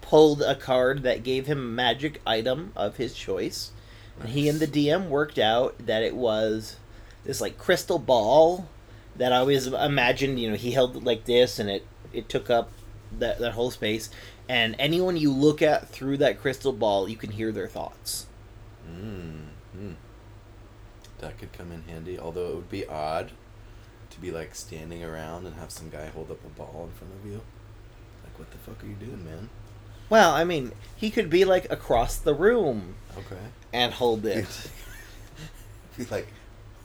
pulled 0.00 0.42
a 0.42 0.54
card 0.54 1.02
that 1.02 1.22
gave 1.22 1.46
him 1.46 1.58
a 1.58 1.62
magic 1.62 2.20
item 2.26 2.72
of 2.76 2.96
his 2.96 3.14
choice. 3.14 3.72
And 4.20 4.30
he 4.30 4.48
and 4.48 4.58
the 4.58 4.66
DM 4.66 5.08
worked 5.08 5.38
out 5.38 5.76
that 5.78 6.02
it 6.02 6.16
was 6.16 6.76
this 7.24 7.40
like 7.40 7.58
crystal 7.58 7.98
ball 7.98 8.68
that 9.16 9.32
I 9.32 9.38
always 9.38 9.66
imagined, 9.66 10.40
you 10.40 10.50
know, 10.50 10.56
he 10.56 10.72
held 10.72 10.96
it 10.96 11.04
like 11.04 11.24
this 11.24 11.58
and 11.58 11.70
it 11.70 11.86
it 12.12 12.28
took 12.28 12.50
up 12.50 12.70
that 13.18 13.38
that 13.38 13.52
whole 13.52 13.70
space 13.70 14.10
and 14.48 14.74
anyone 14.78 15.16
you 15.16 15.32
look 15.32 15.60
at 15.60 15.88
through 15.88 16.16
that 16.18 16.40
crystal 16.40 16.72
ball, 16.72 17.08
you 17.08 17.16
can 17.16 17.30
hear 17.30 17.52
their 17.52 17.68
thoughts. 17.68 18.26
Mm. 18.90 19.48
Mm. 19.76 19.94
That 21.18 21.36
could 21.38 21.52
come 21.52 21.72
in 21.72 21.82
handy, 21.82 22.18
although 22.18 22.48
it 22.50 22.54
would 22.54 22.70
be 22.70 22.86
odd 22.86 23.32
to 24.10 24.20
be 24.20 24.30
like 24.30 24.54
standing 24.54 25.02
around 25.04 25.46
and 25.46 25.56
have 25.56 25.70
some 25.70 25.90
guy 25.90 26.06
hold 26.08 26.30
up 26.30 26.38
a 26.44 26.48
ball 26.48 26.88
in 26.90 26.96
front 26.96 27.12
of 27.14 27.26
you. 27.30 27.40
Like 28.24 28.38
what 28.38 28.50
the 28.50 28.58
fuck 28.58 28.82
are 28.82 28.86
you 28.86 28.94
doing, 28.94 29.24
man? 29.24 29.48
Well, 30.10 30.32
I 30.32 30.44
mean, 30.44 30.72
he 30.96 31.10
could 31.10 31.28
be 31.28 31.44
like 31.44 31.70
across 31.70 32.16
the 32.16 32.32
room 32.34 32.94
Okay. 33.16 33.36
and 33.72 33.92
hold 33.92 34.24
it. 34.24 34.46
He's 35.96 36.10
like 36.10 36.28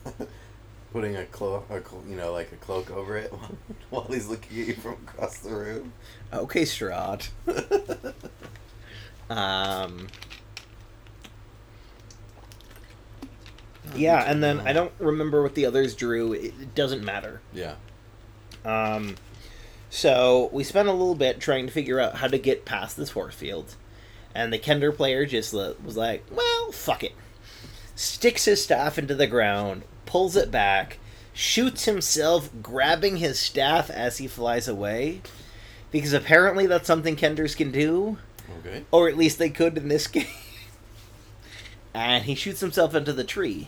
putting 0.92 1.16
a 1.16 1.26
cloak, 1.26 1.68
a 1.70 1.80
clo- 1.80 2.04
you 2.10 2.16
know, 2.16 2.34
like 2.34 2.52
a 2.52 2.56
cloak 2.58 2.90
over 2.92 3.16
it 3.18 3.32
while 3.92 4.06
he's 4.06 4.28
looking 4.28 4.60
at 4.62 4.68
you 4.68 4.74
from 4.74 4.94
across 5.08 5.38
the 5.38 5.54
room. 5.54 5.94
okay, 6.34 6.64
Strahd. 6.64 7.30
Um 9.30 10.08
Yeah, 13.96 14.24
and 14.30 14.44
then 14.44 14.60
I 14.62 14.74
don't 14.74 14.92
remember 15.00 15.42
what 15.44 15.56
the 15.56 15.66
others 15.66 15.94
drew. 15.96 16.34
It, 16.34 16.54
it 16.62 16.76
doesn't 16.76 17.04
matter. 17.04 17.42
Yeah. 17.54 17.76
Um, 18.66 19.16
so 19.90 20.50
we 20.54 20.64
spent 20.64 20.88
a 20.88 20.92
little 20.94 21.16
bit 21.16 21.40
trying 21.40 21.66
to 21.68 21.72
figure 21.72 22.00
out 22.00 22.16
how 22.16 22.28
to 22.28 22.38
get 22.38 22.66
past 22.66 22.98
this 22.98 23.10
force 23.10 23.36
field, 23.36 23.76
and 24.34 24.52
the 24.54 24.60
Kender 24.60 24.96
player 24.96 25.26
just 25.26 25.54
was 25.54 25.98
like, 25.98 26.24
"Well, 26.32 26.72
fuck 26.72 27.04
it." 27.04 27.14
Sticks 27.96 28.46
his 28.46 28.64
staff 28.64 28.98
into 28.98 29.14
the 29.16 29.28
ground, 29.28 29.84
pulls 30.06 30.36
it 30.36 30.50
back, 30.50 30.98
shoots 31.34 31.86
himself, 31.86 32.50
grabbing 32.64 33.18
his 33.18 33.38
staff 33.38 33.90
as 33.92 34.18
he 34.18 34.28
flies 34.28 34.68
away, 34.68 35.22
because 35.92 36.14
apparently 36.14 36.66
that's 36.66 36.88
something 36.88 37.16
Kenders 37.16 37.56
can 37.56 37.72
do, 37.72 38.18
Okay. 38.60 38.84
or 38.92 39.08
at 39.10 39.18
least 39.18 39.38
they 39.38 39.50
could 39.52 39.78
in 39.78 39.90
this 39.90 40.08
game. 40.08 40.26
And 41.94 42.24
he 42.26 42.36
shoots 42.36 42.60
himself 42.62 42.96
into 42.96 43.14
the 43.14 43.24
tree, 43.24 43.68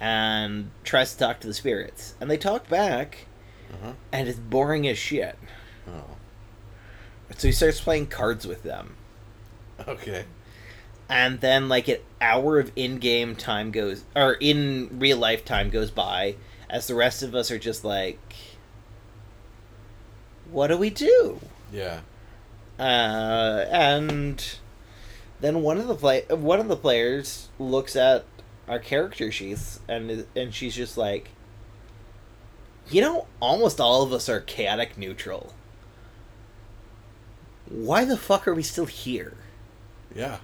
and 0.00 0.70
tries 0.84 1.12
to 1.12 1.18
talk 1.18 1.40
to 1.40 1.46
the 1.46 1.54
spirits, 1.54 2.14
and 2.20 2.30
they 2.30 2.36
talk 2.36 2.68
back 2.68 3.26
Uh 3.72 3.76
huh. 3.86 3.92
and 4.12 4.28
it's 4.28 4.38
boring 4.38 4.86
as 4.88 4.98
shit. 4.98 5.38
Oh. 5.88 6.16
So 7.36 7.48
he 7.48 7.52
starts 7.52 7.80
playing 7.80 8.06
cards 8.08 8.46
with 8.46 8.62
them. 8.62 8.96
Okay. 9.88 10.24
And 11.08 11.40
then 11.40 11.68
like 11.68 11.88
an 11.88 11.98
hour 12.20 12.58
of 12.58 12.70
in-game 12.76 13.36
time 13.36 13.70
goes 13.70 14.04
or 14.14 14.34
in 14.34 14.98
real 14.98 15.16
life 15.18 15.44
time 15.44 15.70
goes 15.70 15.90
by 15.90 16.36
as 16.70 16.86
the 16.86 16.94
rest 16.94 17.22
of 17.22 17.34
us 17.34 17.50
are 17.50 17.58
just 17.58 17.84
like 17.84 18.18
what 20.50 20.68
do 20.68 20.76
we 20.76 20.90
do? 20.90 21.40
Yeah. 21.72 22.00
Uh, 22.78 23.64
and 23.70 24.56
then 25.42 25.60
one 25.60 25.76
of 25.76 25.88
the 25.88 25.94
play 25.94 26.22
one 26.30 26.60
of 26.60 26.68
the 26.68 26.76
players 26.76 27.48
looks 27.58 27.94
at 27.96 28.24
our 28.68 28.78
character 28.78 29.30
sheets 29.30 29.80
and 29.88 30.24
and 30.34 30.54
she's 30.54 30.74
just 30.74 30.96
like 30.96 31.30
you 32.90 33.00
know 33.02 33.26
almost 33.40 33.80
all 33.80 34.02
of 34.02 34.12
us 34.12 34.28
are 34.28 34.40
chaotic 34.40 34.96
neutral. 34.96 35.52
Why 37.68 38.04
the 38.04 38.16
fuck 38.16 38.46
are 38.48 38.54
we 38.54 38.62
still 38.62 38.86
here? 38.86 39.34
Yeah. 40.14 40.38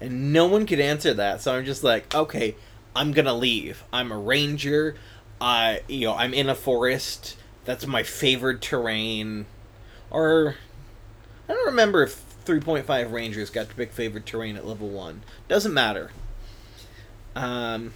and 0.00 0.32
no 0.32 0.46
one 0.46 0.66
could 0.66 0.80
answer 0.80 1.12
that 1.14 1.40
so 1.42 1.54
i'm 1.54 1.64
just 1.64 1.84
like 1.84 2.14
okay 2.14 2.56
i'm 2.94 3.12
gonna 3.12 3.34
leave. 3.34 3.84
I'm 3.92 4.10
a 4.12 4.18
ranger. 4.18 4.96
I 5.40 5.82
you 5.88 6.06
know 6.06 6.14
i'm 6.14 6.34
in 6.34 6.48
a 6.48 6.54
forest. 6.54 7.36
That's 7.64 7.86
my 7.86 8.02
favorite 8.02 8.60
terrain. 8.60 9.46
Or 10.10 10.56
i 11.48 11.52
don't 11.52 11.66
remember 11.66 12.02
if 12.02 12.24
3.5 12.46 13.12
rangers 13.12 13.50
got 13.50 13.68
to 13.68 13.74
pick 13.74 13.92
favorite 13.92 14.24
terrain 14.26 14.56
at 14.56 14.66
level 14.66 14.88
1 14.88 15.22
doesn't 15.48 15.74
matter 15.74 16.10
um 17.34 17.92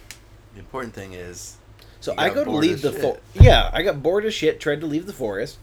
The 0.53 0.59
important 0.59 0.93
thing 0.93 1.13
is 1.13 1.57
so 1.99 2.15
I 2.17 2.29
go 2.29 2.43
to 2.43 2.49
leave 2.51 2.81
the 2.81 2.91
forest. 2.91 3.21
Yeah, 3.35 3.69
I 3.71 3.83
got 3.83 4.01
bored 4.01 4.25
as 4.25 4.33
shit. 4.33 4.59
Tried 4.59 4.81
to 4.81 4.87
leave 4.87 5.05
the 5.05 5.13
forest. 5.13 5.59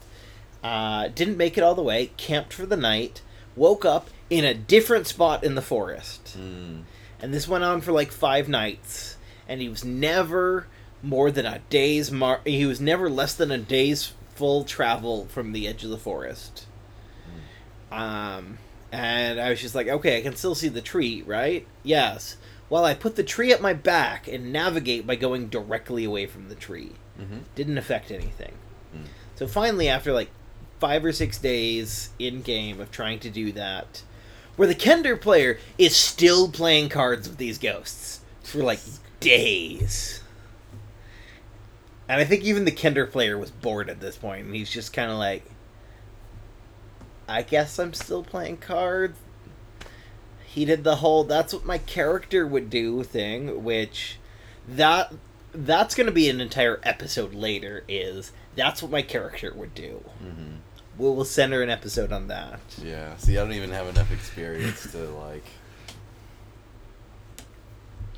Uh, 0.62 1.08
didn't 1.08 1.36
make 1.36 1.58
it 1.58 1.62
all 1.64 1.74
the 1.74 1.82
way. 1.82 2.12
Camped 2.16 2.52
for 2.52 2.64
the 2.64 2.76
night. 2.76 3.22
Woke 3.56 3.84
up 3.84 4.08
in 4.30 4.44
a 4.44 4.54
different 4.54 5.08
spot 5.08 5.42
in 5.42 5.56
the 5.56 5.62
forest. 5.62 6.36
mm, 6.38 6.82
And 7.20 7.34
this 7.34 7.48
went 7.48 7.64
on 7.64 7.80
for 7.80 7.90
like 7.90 8.12
five 8.12 8.48
nights. 8.48 9.16
And 9.48 9.60
he 9.60 9.68
was 9.68 9.84
never 9.84 10.68
more 11.02 11.32
than 11.32 11.44
a 11.44 11.58
day's 11.70 12.12
mar. 12.12 12.40
He 12.44 12.64
was 12.66 12.80
never 12.80 13.10
less 13.10 13.34
than 13.34 13.50
a 13.50 13.58
day's 13.58 14.12
full 14.36 14.62
travel 14.62 15.26
from 15.26 15.50
the 15.50 15.66
edge 15.66 15.82
of 15.82 15.90
the 15.90 15.98
forest. 15.98 16.66
Um, 17.90 18.58
and 18.92 19.40
I 19.40 19.50
was 19.50 19.60
just 19.60 19.74
like, 19.74 19.88
okay, 19.88 20.18
I 20.18 20.22
can 20.22 20.36
still 20.36 20.54
see 20.54 20.68
the 20.68 20.80
tree, 20.80 21.22
right? 21.26 21.66
Yes. 21.82 22.36
Well, 22.70 22.84
I 22.84 22.94
put 22.94 23.16
the 23.16 23.22
tree 23.22 23.52
at 23.52 23.62
my 23.62 23.72
back 23.72 24.28
and 24.28 24.52
navigate 24.52 25.06
by 25.06 25.16
going 25.16 25.48
directly 25.48 26.04
away 26.04 26.26
from 26.26 26.48
the 26.48 26.54
tree. 26.54 26.92
mhm. 27.18 27.40
Didn't 27.54 27.78
affect 27.78 28.10
anything. 28.10 28.52
Mm. 28.94 29.06
So 29.36 29.46
finally, 29.46 29.88
after 29.88 30.12
like 30.12 30.30
five 30.78 31.04
or 31.04 31.12
six 31.12 31.38
days 31.38 32.10
in 32.18 32.42
game 32.42 32.80
of 32.80 32.90
trying 32.90 33.18
to 33.20 33.30
do 33.30 33.52
that, 33.52 34.02
where 34.56 34.68
the 34.68 34.74
Kender 34.74 35.20
player 35.20 35.58
is 35.78 35.96
still 35.96 36.48
playing 36.50 36.88
cards 36.88 37.28
with 37.28 37.38
these 37.38 37.58
ghosts 37.58 38.20
for 38.42 38.58
like 38.62 38.80
days. 39.20 40.22
And 42.08 42.20
I 42.20 42.24
think 42.24 42.42
even 42.44 42.64
the 42.64 42.72
Kender 42.72 43.10
player 43.10 43.36
was 43.36 43.50
bored 43.50 43.90
at 43.90 44.00
this 44.00 44.16
point, 44.16 44.46
and 44.46 44.54
he's 44.54 44.70
just 44.70 44.92
kind 44.92 45.10
of 45.10 45.18
like, 45.18 45.44
I 47.28 47.42
guess 47.42 47.78
I'm 47.78 47.92
still 47.94 48.22
playing 48.22 48.56
cards. 48.58 49.18
He 50.46 50.64
did 50.64 50.82
the 50.82 50.96
whole 50.96 51.24
"that's 51.24 51.52
what 51.52 51.64
my 51.64 51.78
character 51.78 52.46
would 52.46 52.70
do" 52.70 53.02
thing, 53.04 53.62
which 53.62 54.18
that 54.66 55.12
that's 55.52 55.94
going 55.94 56.06
to 56.06 56.12
be 56.12 56.28
an 56.28 56.40
entire 56.40 56.80
episode 56.82 57.34
later. 57.34 57.84
Is 57.88 58.32
that's 58.56 58.82
what 58.82 58.90
my 58.90 59.02
character 59.02 59.52
would 59.54 59.74
do 59.74 60.04
Mhm. 60.24 60.56
We'll, 60.96 61.14
we'll 61.14 61.24
center 61.24 61.62
an 61.62 61.70
episode 61.70 62.12
on 62.12 62.26
that. 62.26 62.58
Yeah. 62.82 63.16
See, 63.18 63.38
I 63.38 63.42
don't 63.44 63.52
even 63.52 63.70
have 63.70 63.86
enough 63.86 64.10
experience 64.10 64.90
to 64.92 64.98
like 65.10 65.44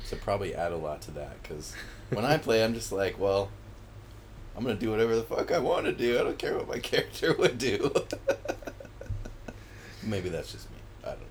to 0.09 0.15
probably 0.15 0.55
add 0.55 0.71
a 0.71 0.77
lot 0.77 1.01
to 1.03 1.11
that 1.11 1.41
because 1.43 1.73
when 2.09 2.25
I 2.25 2.37
play, 2.37 2.63
I'm 2.63 2.73
just 2.73 2.91
like, 2.91 3.19
well, 3.19 3.49
I'm 4.57 4.63
gonna 4.63 4.75
do 4.75 4.89
whatever 4.91 5.15
the 5.15 5.23
fuck 5.23 5.51
I 5.51 5.59
want 5.59 5.85
to 5.85 5.91
do. 5.93 6.19
I 6.19 6.23
don't 6.23 6.37
care 6.39 6.57
what 6.57 6.67
my 6.67 6.79
character 6.79 7.35
would 7.37 7.57
do. 7.57 7.93
Maybe 10.03 10.29
that's 10.29 10.51
just 10.51 10.69
me. 10.71 10.77
I 11.03 11.09
don't 11.11 11.19
know. 11.19 11.25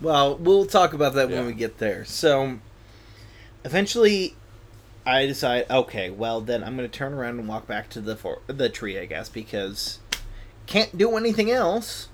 Well, 0.00 0.36
we'll 0.36 0.66
talk 0.66 0.92
about 0.92 1.14
that 1.14 1.28
when 1.30 1.46
we 1.46 1.52
get 1.52 1.78
there. 1.78 2.04
So, 2.04 2.58
eventually, 3.64 4.36
I 5.06 5.26
decide, 5.26 5.66
okay, 5.70 6.10
well 6.10 6.40
then 6.40 6.64
I'm 6.64 6.76
going 6.76 6.88
to 6.88 6.98
turn 6.98 7.12
around 7.12 7.38
and 7.38 7.46
walk 7.48 7.66
back 7.66 7.90
to 7.90 8.00
the 8.00 8.16
for- 8.16 8.40
the 8.46 8.68
tree, 8.68 8.98
I 8.98 9.04
guess, 9.06 9.28
because 9.28 9.98
can't 10.66 10.96
do 10.96 11.16
anything 11.16 11.50
else. 11.50 12.08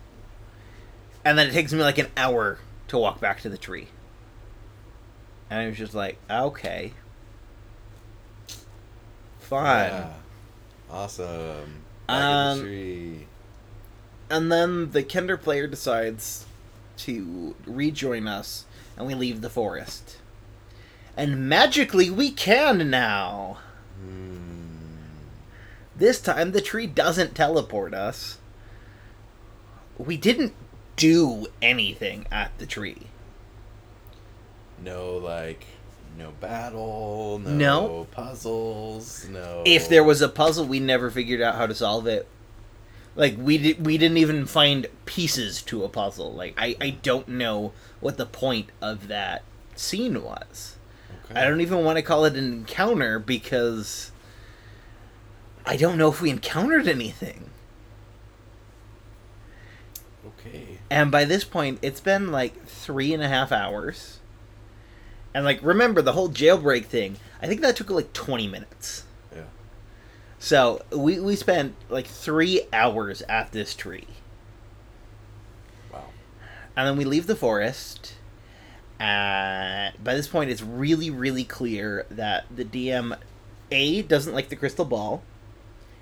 And 1.24 1.38
then 1.38 1.48
it 1.48 1.52
takes 1.52 1.72
me 1.72 1.80
like 1.80 1.98
an 1.98 2.08
hour 2.16 2.58
to 2.88 2.98
walk 2.98 3.20
back 3.20 3.40
to 3.42 3.48
the 3.48 3.58
tree. 3.58 3.88
And 5.48 5.60
I 5.60 5.66
was 5.68 5.76
just 5.78 5.94
like, 5.94 6.16
okay, 6.30 6.92
fine. 9.38 9.90
Yeah. 9.90 10.12
Awesome. 10.90 11.82
Back 12.06 12.16
in 12.20 12.36
Um, 12.36 12.58
the 12.58 12.64
tree. 12.64 13.26
And 14.30 14.50
then 14.50 14.92
the 14.92 15.02
Kender 15.02 15.40
player 15.40 15.66
decides 15.66 16.46
to 16.98 17.56
rejoin 17.66 18.28
us, 18.28 18.64
and 18.96 19.06
we 19.06 19.14
leave 19.14 19.40
the 19.40 19.50
forest. 19.50 20.18
And 21.16 21.48
magically, 21.48 22.08
we 22.10 22.30
can 22.30 22.88
now! 22.88 23.58
Hmm. 24.00 24.36
This 25.96 26.20
time, 26.20 26.52
the 26.52 26.60
tree 26.60 26.86
doesn't 26.86 27.34
teleport 27.34 27.92
us. 27.92 28.38
We 29.98 30.16
didn't 30.16 30.54
do 30.96 31.48
anything 31.60 32.26
at 32.30 32.56
the 32.58 32.66
tree. 32.66 33.08
No, 34.82 35.16
like, 35.16 35.66
no 36.16 36.30
battle, 36.40 37.38
no, 37.38 37.50
No. 37.50 38.06
puzzles, 38.12 39.28
no. 39.28 39.62
If 39.66 39.88
there 39.88 40.04
was 40.04 40.22
a 40.22 40.28
puzzle, 40.28 40.64
we 40.66 40.80
never 40.80 41.10
figured 41.10 41.42
out 41.42 41.56
how 41.56 41.66
to 41.66 41.74
solve 41.74 42.06
it. 42.06 42.26
Like 43.16 43.36
we 43.38 43.58
did, 43.58 43.84
we 43.84 43.98
didn't 43.98 44.18
even 44.18 44.46
find 44.46 44.86
pieces 45.04 45.62
to 45.62 45.84
a 45.84 45.88
puzzle. 45.88 46.32
Like 46.32 46.54
I, 46.56 46.76
I 46.80 46.90
don't 46.90 47.28
know 47.28 47.72
what 48.00 48.16
the 48.16 48.26
point 48.26 48.70
of 48.80 49.08
that 49.08 49.42
scene 49.74 50.22
was. 50.22 50.76
Okay. 51.24 51.40
I 51.40 51.44
don't 51.44 51.60
even 51.60 51.84
want 51.84 51.96
to 51.96 52.02
call 52.02 52.24
it 52.24 52.34
an 52.34 52.52
encounter 52.52 53.18
because 53.18 54.10
I 55.66 55.76
don't 55.76 55.98
know 55.98 56.08
if 56.08 56.20
we 56.20 56.30
encountered 56.30 56.88
anything. 56.88 57.50
Okay. 60.26 60.78
And 60.90 61.10
by 61.10 61.24
this 61.24 61.44
point, 61.44 61.78
it's 61.82 62.00
been 62.00 62.32
like 62.32 62.64
three 62.66 63.12
and 63.12 63.22
a 63.22 63.28
half 63.28 63.52
hours. 63.52 64.18
And 65.32 65.44
like, 65.44 65.60
remember 65.62 66.02
the 66.02 66.12
whole 66.12 66.28
jailbreak 66.28 66.86
thing? 66.86 67.16
I 67.40 67.46
think 67.46 67.60
that 67.60 67.76
took 67.76 67.90
like 67.90 68.12
twenty 68.12 68.48
minutes. 68.48 69.04
So 70.42 70.83
we 70.90 71.20
we 71.20 71.37
spent 71.37 71.74
like 71.90 72.07
three 72.07 72.62
hours 72.72 73.22
at 73.29 73.53
this 73.53 73.74
tree, 73.74 74.07
Wow. 75.92 76.05
and 76.74 76.88
then 76.88 76.96
we 76.96 77.05
leave 77.05 77.26
the 77.26 77.37
forest. 77.37 78.14
Uh, 78.98 79.90
by 80.03 80.14
this 80.14 80.29
point, 80.29 80.50
it's 80.50 80.62
really 80.62 81.11
really 81.11 81.44
clear 81.44 82.07
that 82.11 82.46
the 82.55 82.64
DM 82.64 83.16
a 83.70 84.00
doesn't 84.03 84.33
like 84.35 84.48
the 84.48 84.57
crystal 84.57 84.87
ball, 84.87 85.22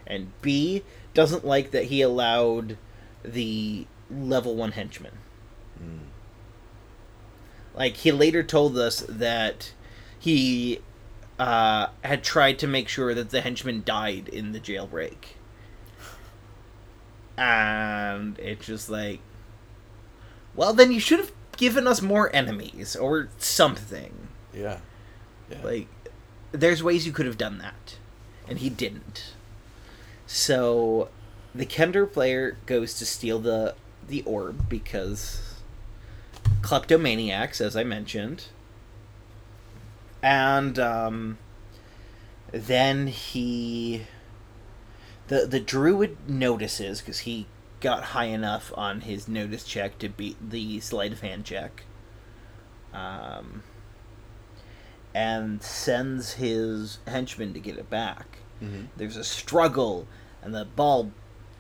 and 0.07 0.31
B 0.41 0.85
doesn't 1.15 1.45
like 1.45 1.73
that 1.73 1.87
he 1.87 2.01
allowed 2.01 2.79
the 3.25 3.89
level 4.09 4.55
one 4.55 4.71
henchman. 4.73 5.19
Mm. 5.83 5.99
Like 7.75 7.97
he 7.97 8.13
later 8.13 8.45
told 8.45 8.79
us 8.79 9.01
that 9.09 9.73
he 10.17 10.81
uh, 11.39 11.89
had 12.03 12.23
tried 12.25 12.59
to 12.61 12.67
make 12.67 12.89
sure 12.89 13.15
that 13.15 13.31
the 13.31 13.41
henchman 13.41 13.83
died 13.85 14.29
in 14.29 14.53
the 14.53 14.61
jailbreak, 14.61 15.37
and 17.37 18.39
it's 18.39 18.67
just 18.67 18.89
like, 18.89 19.21
well, 20.55 20.73
then 20.73 20.91
you 20.91 21.01
should 21.01 21.21
have 21.21 21.33
given 21.57 21.87
us 21.87 22.03
more 22.03 22.35
enemies 22.35 22.97
or 22.97 23.29
something. 23.39 24.29
Yeah. 24.53 24.79
Yeah. 25.51 25.59
Like, 25.63 25.89
there's 26.53 26.83
ways 26.83 27.07
you 27.07 27.13
could 27.13 27.27
have 27.27 27.39
done 27.39 27.59
that, 27.59 27.97
and 28.49 28.59
he 28.59 28.69
didn't. 28.69 29.33
So, 30.27 31.09
the 31.55 31.65
Kender 31.67 32.11
player 32.11 32.57
goes 32.67 32.95
to 32.99 33.07
steal 33.07 33.39
the 33.39 33.75
the 34.07 34.23
orb 34.23 34.69
because 34.69 35.61
kleptomaniacs, 36.63 37.61
as 37.61 37.77
I 37.77 37.85
mentioned, 37.85 38.47
and 40.23 40.79
um, 40.79 41.39
then 42.53 43.07
he 43.09 44.07
the 45.29 45.47
the 45.47 45.61
druid 45.61 46.17
notices 46.29 47.01
because 47.01 47.21
he 47.21 47.47
got 47.81 48.03
high 48.05 48.25
enough 48.25 48.73
on 48.77 49.03
his 49.03 49.29
notice 49.29 49.65
check 49.65 49.99
to 49.99 50.09
beat 50.09 50.37
the 50.51 50.81
sleight 50.81 51.13
of 51.13 51.21
hand 51.21 51.45
check. 51.45 51.85
Um, 52.93 53.63
and 55.15 55.63
sends 55.63 56.35
his 56.35 56.99
henchman 57.07 57.53
to 57.55 57.61
get 57.61 57.77
it 57.79 57.89
back. 57.91 58.39
hmm 58.61 58.85
There's 58.97 59.17
a 59.17 59.25
struggle, 59.25 60.07
and 60.43 60.55
the 60.55 60.65
ball 60.65 61.13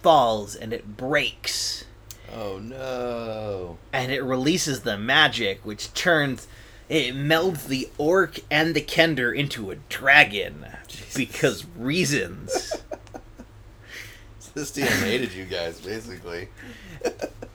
falls 0.02 0.54
and 0.54 0.72
it 0.72 0.96
breaks, 0.96 1.84
Oh 2.32 2.58
no. 2.58 3.78
and 3.92 4.10
it 4.12 4.22
releases 4.22 4.80
the 4.80 4.96
magic, 4.98 5.60
which 5.64 5.92
turns 5.94 6.46
it 6.88 7.14
melds 7.14 7.66
the 7.66 7.88
orc 7.98 8.40
and 8.50 8.74
the 8.74 8.80
kender 8.80 9.34
into 9.36 9.70
a 9.70 9.76
dragon 9.88 10.66
Jesus. 10.86 11.14
because 11.14 11.66
reasons. 11.76 12.72
This 14.54 14.70
team 14.72 14.86
hated 14.86 15.34
you 15.34 15.44
guys, 15.44 15.80
basically. 15.80 16.48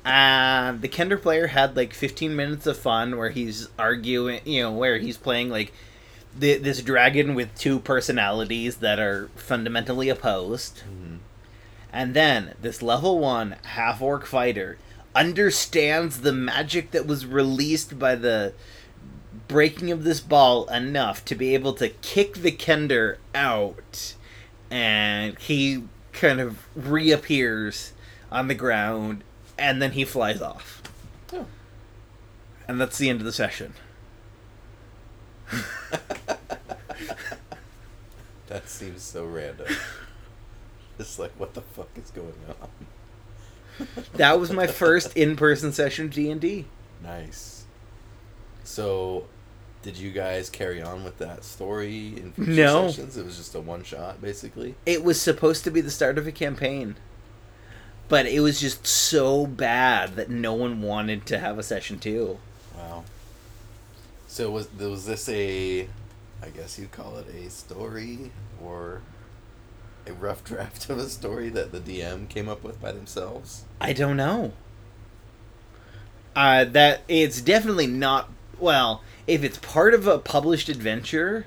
And 0.05 0.81
the 0.81 0.87
Kender 0.87 1.21
player 1.21 1.47
had 1.47 1.75
like 1.75 1.93
15 1.93 2.35
minutes 2.35 2.65
of 2.67 2.77
fun 2.77 3.17
where 3.17 3.29
he's 3.29 3.69
arguing, 3.79 4.41
you 4.45 4.61
know, 4.63 4.71
where 4.71 4.97
he's 4.99 5.17
playing 5.17 5.49
like 5.49 5.73
th- 6.39 6.61
this 6.61 6.81
dragon 6.81 7.35
with 7.35 7.53
two 7.57 7.79
personalities 7.79 8.77
that 8.77 8.99
are 8.99 9.29
fundamentally 9.35 10.07
opposed. 10.09 10.83
Mhm. 10.83 11.17
And 11.91 12.13
then 12.13 12.53
this 12.61 12.81
level 12.81 13.19
one 13.19 13.55
half 13.63 14.01
orc 14.01 14.25
fighter 14.25 14.77
understands 15.15 16.21
the 16.21 16.33
magic 16.33 16.91
that 16.91 17.05
was 17.05 17.25
released 17.25 17.97
by 17.99 18.15
the 18.15 18.53
breaking 19.47 19.91
of 19.91 20.03
this 20.03 20.19
ball 20.19 20.67
enough 20.69 21.23
to 21.25 21.35
be 21.35 21.53
able 21.53 21.73
to 21.73 21.89
kick 21.89 22.35
the 22.35 22.51
Kender 22.51 23.17
out. 23.35 24.15
And 24.71 25.37
he 25.39 25.83
kind 26.11 26.39
of 26.39 26.65
reappears 26.75 27.93
on 28.31 28.47
the 28.47 28.55
ground 28.55 29.23
and 29.57 29.81
then 29.81 29.91
he 29.91 30.05
flies 30.05 30.41
off. 30.41 30.81
Oh. 31.31 31.45
And 32.67 32.81
that's 32.81 32.97
the 32.97 33.09
end 33.09 33.19
of 33.19 33.25
the 33.25 33.33
session. 33.33 33.73
That 38.53 38.69
seems 38.69 39.01
so 39.01 39.25
random. 39.25 39.67
It's 40.99 41.17
like, 41.17 41.31
what 41.39 41.55
the 41.55 41.61
fuck 41.61 41.89
is 41.95 42.11
going 42.11 42.35
on? 42.61 43.87
That 44.13 44.39
was 44.39 44.51
my 44.51 44.67
first 44.67 45.17
in-person 45.17 45.73
session 45.73 46.07
D&D. 46.09 46.65
Nice. 47.01 47.52
So, 48.63 49.25
did 49.81 49.97
you 49.97 50.11
guys 50.11 50.49
carry 50.49 50.81
on 50.81 51.03
with 51.03 51.17
that 51.17 51.43
story 51.43 52.07
in 52.17 52.31
future 52.31 52.51
No. 52.51 52.87
sessions? 52.89 53.17
It 53.17 53.25
was 53.25 53.37
just 53.37 53.53
a 53.55 53.59
one 53.59 53.83
shot, 53.83 54.21
basically. 54.21 54.75
It 54.85 55.03
was 55.03 55.19
supposed 55.21 55.63
to 55.65 55.71
be 55.71 55.81
the 55.81 55.91
start 55.91 56.17
of 56.17 56.25
a 56.27 56.31
campaign. 56.31 56.95
But 58.09 58.25
it 58.25 58.41
was 58.41 58.59
just 58.59 58.85
so 58.85 59.45
bad 59.47 60.15
that 60.15 60.29
no 60.29 60.53
one 60.53 60.81
wanted 60.81 61.25
to 61.27 61.39
have 61.39 61.57
a 61.57 61.63
session 61.63 61.99
2. 61.99 62.37
Wow. 62.77 63.03
So 64.27 64.49
was 64.51 64.67
was 64.77 65.05
this 65.05 65.29
a, 65.29 65.87
I 66.41 66.49
guess 66.49 66.77
you'd 66.79 66.91
call 66.91 67.17
it 67.17 67.27
a 67.29 67.49
story 67.49 68.31
or 68.61 69.01
a 70.07 70.13
rough 70.13 70.43
draft 70.45 70.89
of 70.89 70.97
a 70.97 71.07
story 71.07 71.49
that 71.49 71.71
the 71.71 71.79
DM 71.79 72.27
came 72.29 72.49
up 72.49 72.63
with 72.63 72.81
by 72.81 72.91
themselves? 72.91 73.63
I 73.79 73.93
don't 73.93 74.17
know. 74.17 74.53
Uh, 76.35 76.65
that 76.65 77.01
it's 77.07 77.41
definitely 77.41 77.87
not. 77.87 78.29
Well, 78.59 79.01
if 79.27 79.43
it's 79.43 79.57
part 79.57 79.93
of 79.93 80.07
a 80.07 80.19
published 80.19 80.69
adventure, 80.69 81.45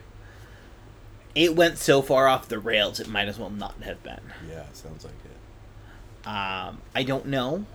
it 1.35 1.55
went 1.55 1.79
so 1.79 2.03
far 2.03 2.27
off 2.27 2.49
the 2.49 2.59
rails 2.59 2.99
it 2.99 3.09
might 3.09 3.29
as 3.29 3.39
well 3.39 3.51
not 3.51 3.75
have 3.83 4.03
been. 4.03 4.33
Yeah, 4.49 4.65
sounds 4.73 5.05
like 5.05 5.15
it. 5.25 6.27
Um, 6.29 6.81
I 6.95 7.03
don't 7.05 7.27
know. 7.27 7.67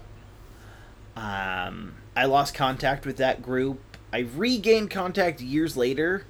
Um, 1.15 1.95
I 2.15 2.25
lost 2.25 2.53
contact 2.53 3.05
with 3.05 3.17
that 3.17 3.41
group. 3.41 3.79
I 4.11 4.19
regained 4.19 4.89
contact 4.89 5.41
years 5.41 5.77
later 5.77 6.25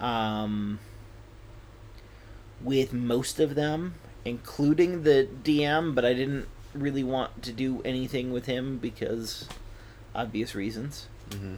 um, 0.00 0.78
with 2.60 2.92
most 2.92 3.40
of 3.40 3.54
them, 3.54 3.94
including 4.24 5.04
the 5.04 5.28
DM, 5.42 5.94
but 5.94 6.04
I 6.04 6.12
didn't 6.12 6.48
really 6.74 7.04
want 7.04 7.42
to 7.44 7.52
do 7.52 7.80
anything 7.84 8.32
with 8.32 8.46
him 8.46 8.78
because 8.78 9.48
obvious 10.14 10.54
reasons. 10.54 11.08
Mm-hmm. 11.30 11.54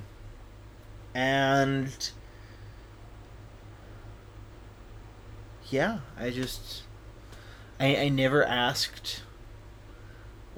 And 1.16 2.10
yeah, 5.70 6.00
I 6.20 6.28
just 6.28 6.82
I 7.80 7.96
I 7.96 8.08
never 8.10 8.44
asked 8.44 9.22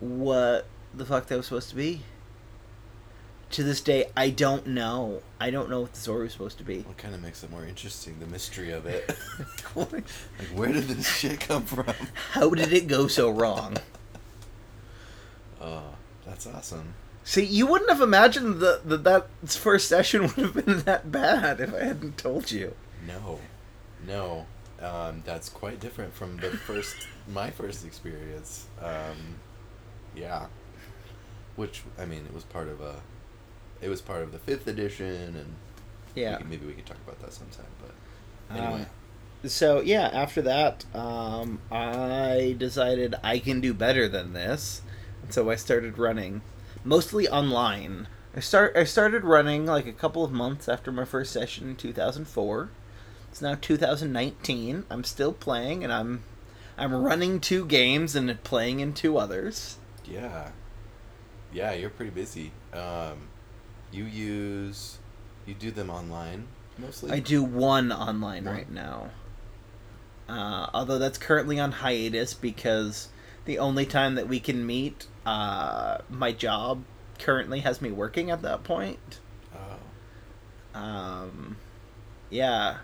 what 0.01 0.67
the 0.93 1.07
fuck 1.07 1.27
that 1.27 1.37
was 1.37 1.47
supposed 1.47 1.71
to 1.71 1.77
be. 1.77 2.03
To 3.53 3.63
this 3.63 3.81
day, 3.81 4.07
I 4.17 4.31
don't 4.31 4.67
know. 4.67 5.23
I 5.39 5.51
don't 5.51 5.71
know 5.71 5.83
what 5.83 5.93
the 5.93 6.01
story 6.01 6.25
was 6.25 6.33
supposed 6.33 6.59
to 6.59 6.65
be. 6.65 6.81
What 6.81 6.99
kind 6.99 7.15
of 7.15 7.23
makes 7.23 7.45
it 7.45 7.53
more 7.53 7.65
interesting? 7.65 8.19
The 8.19 8.27
mystery 8.27 8.73
of 8.73 8.85
it. 8.85 9.17
like, 9.77 10.09
where 10.55 10.73
did 10.73 10.89
this 10.89 11.07
shit 11.07 11.39
come 11.39 11.63
from? 11.67 11.95
How 12.33 12.51
did 12.51 12.73
it 12.73 12.89
go 12.89 13.07
so 13.07 13.31
wrong? 13.31 13.77
Oh, 15.61 15.95
that's 16.27 16.49
awesome. 16.49 16.95
See, 17.29 17.45
you 17.45 17.67
wouldn't 17.67 17.91
have 17.91 18.01
imagined 18.01 18.61
that 18.61 18.89
that 18.89 19.05
that 19.05 19.29
first 19.51 19.87
session 19.87 20.23
would 20.37 20.37
have 20.37 20.65
been 20.65 20.79
that 20.85 21.13
bad 21.13 21.61
if 21.61 21.75
I 21.75 21.85
hadn't 21.85 22.17
told 22.17 22.51
you. 22.51 22.75
No, 23.07 23.39
no, 24.07 24.47
um, 24.81 25.23
that's 25.27 25.51
quite 25.51 25.79
different 25.79 26.15
from 26.15 26.39
the 26.39 26.49
first 26.53 26.97
my 27.29 27.51
first 27.51 27.85
experience. 27.85 28.65
Um, 28.81 29.37
yeah, 30.17 30.47
which 31.57 31.83
I 31.99 32.07
mean, 32.07 32.25
it 32.25 32.33
was 32.33 32.45
part 32.45 32.67
of 32.67 32.81
a, 32.81 32.95
it 33.83 33.91
was 33.91 34.01
part 34.01 34.23
of 34.23 34.33
the 34.33 34.39
fifth 34.39 34.67
edition, 34.67 35.37
and 35.37 35.55
Yeah. 36.15 36.39
we 36.39 36.45
maybe 36.45 36.65
we 36.65 36.73
could 36.73 36.87
talk 36.87 36.97
about 37.07 37.21
that 37.21 37.35
sometime. 37.35 37.67
But 37.83 38.57
Um, 38.59 38.65
anyway, 38.65 38.87
so 39.45 39.83
yeah, 39.83 40.09
after 40.15 40.41
that, 40.41 40.87
um, 40.95 41.59
I 41.71 42.57
decided 42.59 43.17
I 43.23 43.39
can 43.39 43.61
do 43.61 43.75
better 43.75 44.09
than 44.09 44.33
this, 44.33 44.81
and 45.23 45.35
so 45.35 45.51
I 45.51 45.57
started 45.57 45.99
running, 45.99 46.41
mostly 46.85 47.29
online. 47.29 48.09
I 48.37 48.41
start 48.41 48.77
I 48.77 48.85
started 48.85 49.25
running 49.25 49.67
like 49.67 49.87
a 49.87 49.93
couple 49.93 50.25
of 50.25 50.31
months 50.33 50.69
after 50.69 50.93
my 50.93 51.05
first 51.05 51.33
session 51.33 51.71
in 51.71 51.77
two 51.77 51.93
thousand 51.93 52.27
four. 52.27 52.71
It's 53.31 53.43
now 53.43 53.57
two 53.61 53.77
thousand 53.77 54.13
nineteen. 54.13 54.85
I'm 54.91 55.05
still 55.05 55.33
playing, 55.33 55.83
and 55.85 55.93
I'm 55.93 56.23
I'm 56.77 56.93
running 56.95 57.41
two 57.41 57.67
games 57.67 58.15
and 58.15 58.43
playing 58.45 58.81
in 58.81 58.93
two 58.93 59.19
others. 59.19 59.79
yeah, 60.05 60.51
yeah, 61.53 61.73
you're 61.73 61.91
pretty 61.91 62.11
busy. 62.13 62.53
Um, 62.73 63.29
you 63.91 64.05
use, 64.05 64.99
you 65.47 65.55
do 65.55 65.71
them 65.71 65.91
online 65.91 66.47
mostly. 66.79 67.11
I 67.11 67.19
do 67.19 67.43
one 67.43 67.91
online 67.91 68.45
One. 68.45 68.55
right 68.55 68.71
now. 68.71 69.11
Uh, 70.29 70.69
although 70.75 70.99
that's 70.99 71.19
currently 71.19 71.59
on 71.59 71.73
hiatus 71.73 72.35
because 72.35 73.09
the 73.49 73.59
only 73.59 73.87
time 73.87 74.15
that 74.15 74.29
we 74.29 74.39
can 74.39 74.65
meet, 74.67 75.07
uh, 75.25 75.99
my 76.11 76.33
job 76.33 76.85
currently 77.19 77.61
has 77.61 77.81
me 77.81 77.91
working 77.91 78.31
at 78.31 78.43
that 78.43 78.63
point. 78.63 79.21
Oh, 79.55 80.79
Um, 80.79 81.57
yeah, 82.29 82.79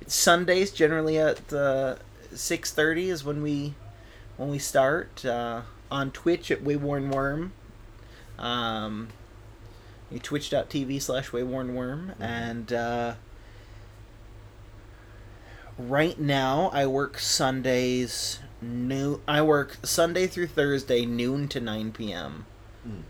it's 0.00 0.14
Sundays 0.16 0.72
generally 0.72 1.16
at 1.16 1.52
uh, 1.52 1.94
six 2.34 2.72
thirty 2.72 3.08
is 3.08 3.22
when 3.24 3.40
we 3.40 3.74
when 4.36 4.50
we 4.50 4.58
start 4.58 5.24
uh, 5.24 5.62
on 5.92 6.10
Twitch 6.10 6.50
at 6.50 6.64
Wayworn 6.64 7.12
Wyrm. 7.12 7.50
Um, 8.36 9.08
twitch.tv 10.24 11.00
slash 11.00 11.30
Wayworn 11.30 11.72
Wyrm 11.72 12.16
Mhm. 12.16 12.20
and 12.20 12.72
uh, 12.72 13.14
right 15.78 16.18
now 16.18 16.68
I 16.72 16.86
work 16.86 17.18
Sundays 17.20 18.40
noon. 18.60 19.20
I 19.26 19.42
work 19.42 19.78
Sunday 19.82 20.26
through 20.26 20.48
Thursday 20.48 21.06
noon 21.06 21.48
to 21.48 21.60
nine 21.60 21.92
p.m. 21.92 22.46
Hmm. 22.84 23.00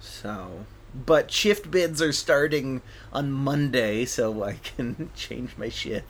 So, 0.00 0.66
but 0.94 1.30
shift 1.30 1.70
bids 1.70 2.02
are 2.02 2.12
starting 2.12 2.82
on 3.12 3.32
Monday, 3.32 4.04
so 4.04 4.42
I 4.42 4.54
can 4.54 5.10
change 5.16 5.56
my 5.56 5.68
shift. 5.68 6.06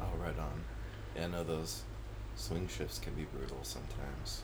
oh, 0.00 0.06
right 0.18 0.38
on. 0.38 0.64
Yeah, 1.14 1.24
I 1.24 1.28
know 1.28 1.44
those 1.44 1.82
swing 2.36 2.68
shifts 2.68 2.98
can 2.98 3.14
be 3.14 3.24
brutal 3.24 3.58
sometimes. 3.62 4.42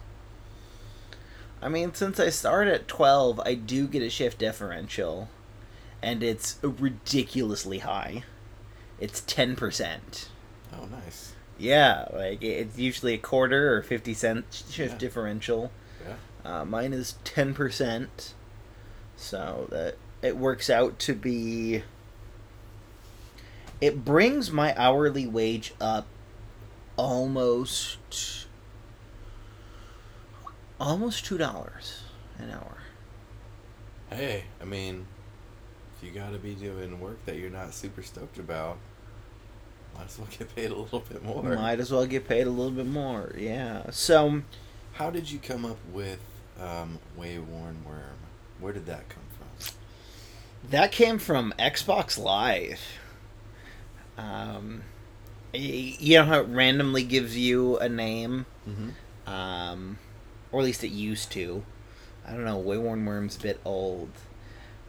I 1.61 1.69
mean, 1.69 1.95
since 1.95 2.19
I 2.19 2.31
start 2.31 2.67
at 2.67 2.89
12, 2.89 3.41
I 3.41 3.55
do 3.55 3.87
get 3.87 4.03
a 4.03 4.11
shift 4.11 4.39
differential, 4.39 5.29
and 6.03 6.23
it's 6.23 6.59
ridiculously 6.63 7.79
high. 7.79 8.25
It's 9.01 9.21
10%. 9.23 10.29
Oh, 10.75 10.87
nice. 10.87 11.33
Yeah, 11.59 12.07
like 12.13 12.43
it's 12.43 12.79
usually 12.79 13.15
a 13.15 13.19
quarter 13.19 13.77
or 13.77 13.83
50 13.83 14.15
cent 14.15 14.65
shift 14.71 14.95
Yeah. 14.95 14.99
differential. 14.99 15.71
Yeah. 16.05 16.61
Uh, 16.61 16.65
mine 16.65 16.93
is 16.93 17.15
10%. 17.25 18.33
So 19.17 19.69
that 19.71 19.97
it 20.23 20.37
works 20.37 20.69
out 20.71 20.99
to 21.01 21.15
be. 21.15 21.83
It 23.81 24.05
brings 24.05 24.51
my 24.51 24.75
hourly 24.77 25.27
wage 25.27 25.75
up 25.81 26.07
almost. 26.97 28.47
Almost 30.81 31.25
$2 31.27 31.39
an 32.39 32.51
hour. 32.51 32.79
Hey, 34.11 34.45
I 34.61 34.65
mean, 34.65 35.07
you 36.03 36.11
gotta 36.11 36.39
be 36.39 36.55
doing 36.55 36.99
work 37.01 37.25
that 37.27 37.37
you're 37.37 37.51
not 37.51 37.73
super 37.75 38.03
stoked 38.03 38.39
about, 38.39 38.79
might 39.97 40.07
as 40.07 40.19
well 40.19 40.29
get 40.39 40.55
paid 40.55 40.71
a 40.71 40.75
little 40.75 41.01
bit 41.01 41.23
more. 41.25 41.43
Might 41.43 41.81
as 41.81 41.91
well 41.93 42.07
get 42.07 42.27
paid 42.29 42.47
a 42.47 42.51
little 42.51 42.71
bit 42.73 42.87
more. 42.87 43.35
Yeah. 43.37 43.91
So. 43.91 44.43
How 44.95 45.11
did 45.11 45.31
you 45.31 45.39
come 45.39 45.65
up 45.65 45.79
with 45.93 46.21
um, 46.61 46.99
Wayworn 47.19 47.77
Wyrm? 47.87 48.19
Where 48.61 48.73
did 48.73 48.87
that 48.87 49.09
come 49.09 49.23
from? 49.39 49.75
That 50.71 50.93
came 50.93 51.19
from 51.19 51.53
Xbox 51.59 52.19
Live. 52.19 52.79
Um, 54.19 54.83
you 55.53 56.19
know 56.19 56.25
how 56.25 56.41
it 56.41 56.47
randomly 56.49 57.03
gives 57.05 57.37
you 57.37 57.79
a 57.79 57.89
name, 57.89 58.47
Mm-hmm. 58.69 59.31
um, 59.33 59.99
or 60.53 60.61
at 60.61 60.65
least 60.67 60.85
it 60.85 60.89
used 60.91 61.33
to. 61.33 61.65
I 62.27 62.33
don't 62.33 62.45
know. 62.45 62.63
Wayworn 62.63 63.05
Worm's 63.05 63.37
a 63.37 63.41
bit 63.41 63.61
old, 63.65 64.11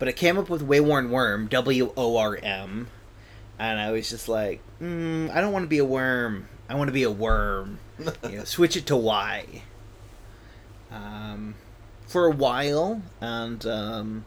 but 0.03 0.09
it 0.09 0.17
came 0.17 0.37
up 0.37 0.49
with 0.49 0.67
Wayworn 0.67 1.11
Worm, 1.11 1.47
W 1.47 1.93
O 1.95 2.17
R 2.17 2.35
M, 2.43 2.89
and 3.57 3.79
I 3.79 3.91
was 3.91 4.09
just 4.09 4.27
like, 4.27 4.59
mm, 4.81 5.33
I 5.33 5.39
don't 5.39 5.53
want 5.53 5.63
to 5.63 5.69
be 5.69 5.77
a 5.77 5.85
worm. 5.85 6.49
I 6.67 6.75
want 6.75 6.89
to 6.89 6.91
be 6.91 7.05
a 7.05 7.09
wyrm. 7.09 7.77
you 8.29 8.39
know, 8.39 8.43
switch 8.43 8.75
it 8.75 8.85
to 8.87 8.97
Y. 8.97 9.61
Um, 10.91 11.55
for 12.05 12.25
a 12.25 12.31
while, 12.31 13.01
and 13.21 13.65
um, 13.65 14.25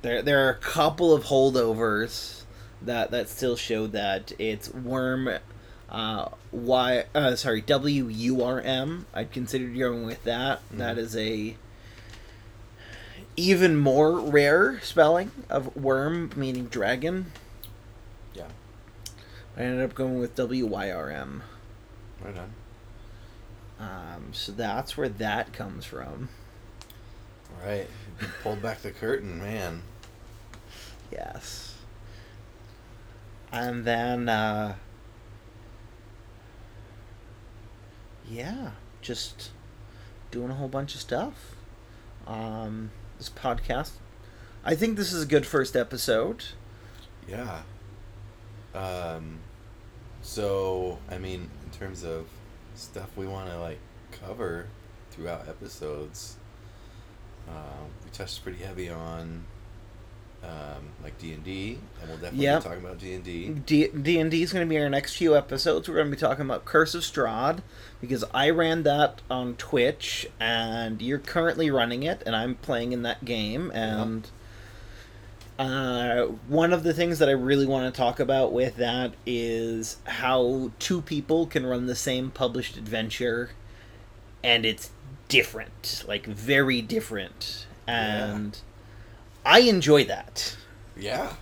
there 0.00 0.22
there 0.22 0.46
are 0.46 0.50
a 0.50 0.54
couple 0.60 1.12
of 1.12 1.24
holdovers 1.24 2.44
that 2.80 3.10
that 3.10 3.28
still 3.28 3.54
show 3.54 3.86
that 3.88 4.32
it's 4.38 4.72
worm. 4.72 5.28
Uh, 5.90 6.30
y 6.52 7.04
uh, 7.14 7.36
sorry 7.36 7.60
W 7.60 8.08
U 8.08 8.42
R 8.42 8.62
M. 8.62 9.04
I'd 9.12 9.30
consider 9.30 9.66
going 9.66 10.06
with 10.06 10.24
that. 10.24 10.62
That 10.70 10.96
Mhm. 10.96 11.00
is 11.00 11.14
a 11.18 11.56
even 13.36 13.76
more 13.76 14.18
rare 14.18 14.80
spelling 14.80 15.30
of 15.48 15.76
worm, 15.76 16.30
meaning 16.36 16.66
dragon. 16.66 17.32
Yeah. 18.34 18.48
I 19.56 19.60
ended 19.60 19.84
up 19.84 19.94
going 19.94 20.18
with 20.18 20.34
W 20.34 20.66
Y 20.66 20.90
R 20.90 21.10
M. 21.10 21.42
Right 22.24 22.36
on. 22.36 22.52
Um, 23.78 24.28
so 24.32 24.52
that's 24.52 24.96
where 24.96 25.08
that 25.08 25.52
comes 25.52 25.84
from. 25.84 26.30
All 27.50 27.68
right. 27.68 27.88
You 28.20 28.28
pulled 28.42 28.62
back 28.62 28.80
the 28.80 28.90
curtain, 28.90 29.38
man. 29.38 29.82
Yes. 31.12 31.74
And 33.52 33.84
then, 33.84 34.28
uh, 34.28 34.76
yeah, 38.28 38.70
just 39.02 39.50
doing 40.30 40.50
a 40.50 40.54
whole 40.54 40.68
bunch 40.68 40.94
of 40.94 41.00
stuff. 41.00 41.54
Um, 42.26 42.90
this 43.18 43.30
podcast. 43.30 43.92
I 44.64 44.74
think 44.74 44.96
this 44.96 45.12
is 45.12 45.22
a 45.22 45.26
good 45.26 45.46
first 45.46 45.76
episode. 45.76 46.44
Yeah. 47.28 47.62
Um. 48.74 49.38
So, 50.22 50.98
I 51.08 51.18
mean, 51.18 51.48
in 51.64 51.78
terms 51.78 52.02
of 52.04 52.26
stuff 52.74 53.08
we 53.16 53.26
want 53.26 53.48
to 53.48 53.58
like 53.58 53.78
cover 54.10 54.66
throughout 55.10 55.48
episodes, 55.48 56.36
um, 57.48 57.90
we 58.04 58.10
touched 58.10 58.42
pretty 58.42 58.62
heavy 58.62 58.90
on 58.90 59.44
um, 60.44 60.84
like 61.02 61.18
D 61.18 61.32
and 61.32 61.42
D, 61.44 61.78
and 62.00 62.08
we'll 62.08 62.18
definitely 62.18 62.44
Yep. 62.44 62.62
be 62.62 62.68
talking 62.68 62.84
about 62.84 62.98
D 62.98 63.14
and 63.14 63.24
D. 63.24 63.88
D 63.88 64.18
and 64.20 64.30
D 64.30 64.42
is 64.42 64.52
going 64.52 64.66
to 64.66 64.68
be 64.68 64.78
our 64.78 64.88
next 64.88 65.16
few 65.16 65.36
episodes. 65.36 65.88
We're 65.88 65.96
going 65.96 66.10
to 66.10 66.16
be 66.16 66.20
talking 66.20 66.44
about 66.44 66.64
Curse 66.64 66.94
of 66.94 67.02
Strahd 67.02 67.60
because 68.00 68.24
I 68.32 68.50
ran 68.50 68.82
that 68.84 69.22
on 69.30 69.54
Twitch, 69.56 70.26
and 70.38 71.00
you're 71.02 71.18
currently 71.18 71.70
running 71.70 72.02
it, 72.02 72.22
and 72.26 72.36
I'm 72.36 72.54
playing 72.56 72.92
in 72.92 73.02
that 73.02 73.24
game, 73.24 73.70
and 73.74 74.28
Uh, 75.58 76.26
one 76.48 76.70
of 76.74 76.82
the 76.82 76.92
things 76.92 77.18
that 77.18 77.30
I 77.30 77.32
really 77.32 77.64
want 77.64 77.92
to 77.92 77.96
talk 77.98 78.20
about 78.20 78.52
with 78.52 78.76
that 78.76 79.14
is 79.24 79.96
how 80.04 80.70
two 80.78 81.00
people 81.00 81.46
can 81.46 81.64
run 81.64 81.86
the 81.86 81.94
same 81.94 82.30
published 82.30 82.76
adventure 82.76 83.52
and 84.44 84.66
it's 84.66 84.90
different, 85.28 86.04
like 86.06 86.26
very 86.26 86.82
different. 86.82 87.66
And 87.88 88.58
I 89.46 89.60
enjoy 89.60 90.04
that. 90.04 90.56
Yeah. 90.96 91.34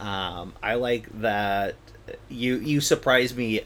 Um, 0.00 0.54
I 0.62 0.74
like 0.74 1.08
that 1.20 1.76
you 2.28 2.56
you 2.56 2.80
surprise 2.80 3.34
me 3.34 3.62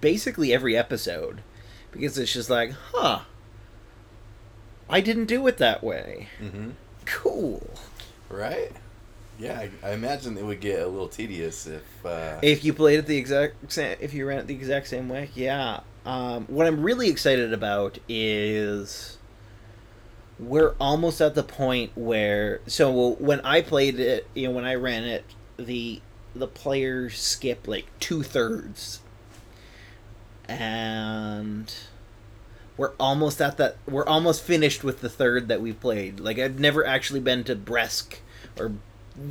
basically 0.00 0.52
every 0.52 0.76
episode 0.76 1.42
because 1.92 2.18
it's 2.18 2.32
just 2.32 2.50
like, 2.50 2.72
huh, 2.92 3.20
I 4.88 5.00
didn't 5.00 5.26
do 5.26 5.46
it 5.46 5.58
that 5.58 5.82
way. 5.82 6.28
Mm-hmm. 6.40 6.70
Cool. 7.04 7.70
Right. 8.28 8.72
Yeah, 9.38 9.58
I, 9.58 9.70
I 9.90 9.92
imagine 9.92 10.36
it 10.36 10.44
would 10.44 10.60
get 10.60 10.80
a 10.82 10.86
little 10.88 11.08
tedious 11.08 11.66
if. 11.66 12.04
Uh, 12.04 12.40
If 12.42 12.64
you 12.64 12.72
played 12.72 12.98
it 12.98 13.06
the 13.06 13.16
exact 13.16 13.70
same, 13.72 13.96
if 14.00 14.12
you 14.12 14.26
ran 14.26 14.38
it 14.38 14.46
the 14.48 14.54
exact 14.54 14.88
same 14.88 15.08
way, 15.08 15.30
yeah. 15.34 15.80
Um, 16.04 16.46
what 16.46 16.66
I'm 16.66 16.82
really 16.82 17.08
excited 17.08 17.52
about 17.52 17.98
is 18.08 19.17
we're 20.38 20.74
almost 20.80 21.20
at 21.20 21.34
the 21.34 21.42
point 21.42 21.92
where 21.96 22.60
so 22.66 23.10
when 23.14 23.40
I 23.40 23.60
played 23.62 23.98
it, 23.98 24.26
you 24.34 24.48
know, 24.48 24.54
when 24.54 24.64
I 24.64 24.74
ran 24.74 25.04
it, 25.04 25.24
the 25.56 26.00
the 26.34 26.46
players 26.46 27.18
skip 27.18 27.66
like 27.66 27.86
two 27.98 28.22
thirds, 28.22 29.00
and 30.48 31.74
we're 32.76 32.92
almost 33.00 33.40
at 33.40 33.56
that. 33.56 33.76
We're 33.86 34.06
almost 34.06 34.42
finished 34.42 34.84
with 34.84 35.00
the 35.00 35.08
third 35.08 35.48
that 35.48 35.60
we 35.60 35.72
played. 35.72 36.20
Like 36.20 36.38
I've 36.38 36.58
never 36.60 36.86
actually 36.86 37.20
been 37.20 37.44
to 37.44 37.56
Bresk 37.56 38.18
or 38.58 38.72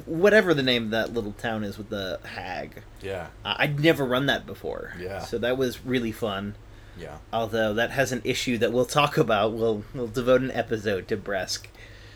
whatever 0.05 0.53
the 0.53 0.63
name 0.63 0.85
of 0.85 0.89
that 0.91 1.13
little 1.13 1.31
town 1.31 1.63
is 1.63 1.77
with 1.77 1.89
the 1.89 2.19
hag. 2.25 2.83
yeah. 3.01 3.27
I'd 3.45 3.79
never 3.79 4.03
run 4.05 4.25
that 4.25 4.45
before. 4.45 4.93
Yeah. 4.99 5.19
So 5.19 5.37
that 5.37 5.57
was 5.57 5.85
really 5.85 6.11
fun. 6.11 6.55
Yeah. 6.99 7.17
Although 7.31 7.73
that 7.75 7.91
has 7.91 8.11
an 8.11 8.21
issue 8.23 8.57
that 8.57 8.71
we'll 8.71 8.85
talk 8.85 9.17
about. 9.17 9.53
We'll 9.53 9.83
we'll 9.93 10.07
devote 10.07 10.41
an 10.41 10.51
episode 10.51 11.07
to 11.09 11.17
Bresk. 11.17 11.67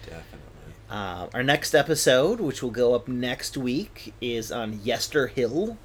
Definitely. 0.02 0.74
Uh, 0.90 1.28
our 1.34 1.44
next 1.44 1.74
episode, 1.74 2.42
which 2.42 2.62
will 2.62 2.72
go 2.72 2.94
up 2.94 3.08
next 3.08 3.56
week, 3.56 4.14
is 4.20 4.52
on 4.52 4.82
Yester 4.84 5.28
Hill, 5.28 5.78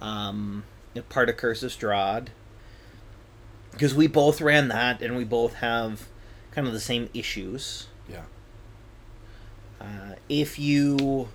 um, 0.00 0.64
part 1.08 1.28
of 1.28 1.36
Curse 1.36 1.62
of 1.62 1.70
Strahd. 1.70 2.28
Because 3.72 3.94
we 3.94 4.06
both 4.06 4.40
ran 4.40 4.68
that, 4.68 5.02
and 5.02 5.16
we 5.16 5.24
both 5.24 5.54
have 5.56 6.08
kind 6.52 6.66
of 6.66 6.72
the 6.72 6.80
same 6.80 7.10
issues. 7.12 7.88
Yeah. 8.08 8.22
Uh, 9.80 10.14
if 10.28 10.58
you 10.58 11.28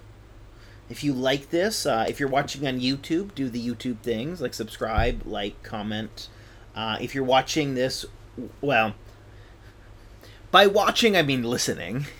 if 0.89 1.03
you 1.03 1.13
like 1.13 1.51
this, 1.51 1.85
uh, 1.85 2.05
if 2.07 2.19
you're 2.19 2.29
watching 2.29 2.65
on 2.65 2.79
YouTube, 2.79 3.35
do 3.35 3.49
the 3.49 3.63
YouTube 3.63 3.99
things 3.99 4.41
like 4.41 4.53
subscribe, 4.53 5.21
like, 5.25 5.61
comment. 5.61 6.29
Uh, 6.75 6.97
if 7.01 7.13
you're 7.15 7.23
watching 7.23 7.75
this, 7.75 8.05
well, 8.61 8.93
by 10.51 10.67
watching 10.67 11.15
I 11.17 11.21
mean 11.23 11.43
listening, 11.43 12.05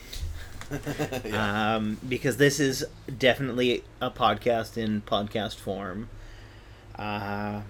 yeah. 1.26 1.76
um, 1.76 1.98
because 2.08 2.38
this 2.38 2.60
is 2.60 2.86
definitely 3.18 3.84
a 4.02 4.12
podcast 4.12 4.78
in 4.78 5.02
podcast 5.02 5.56
form. 5.56 6.10
Uh, 6.96 7.62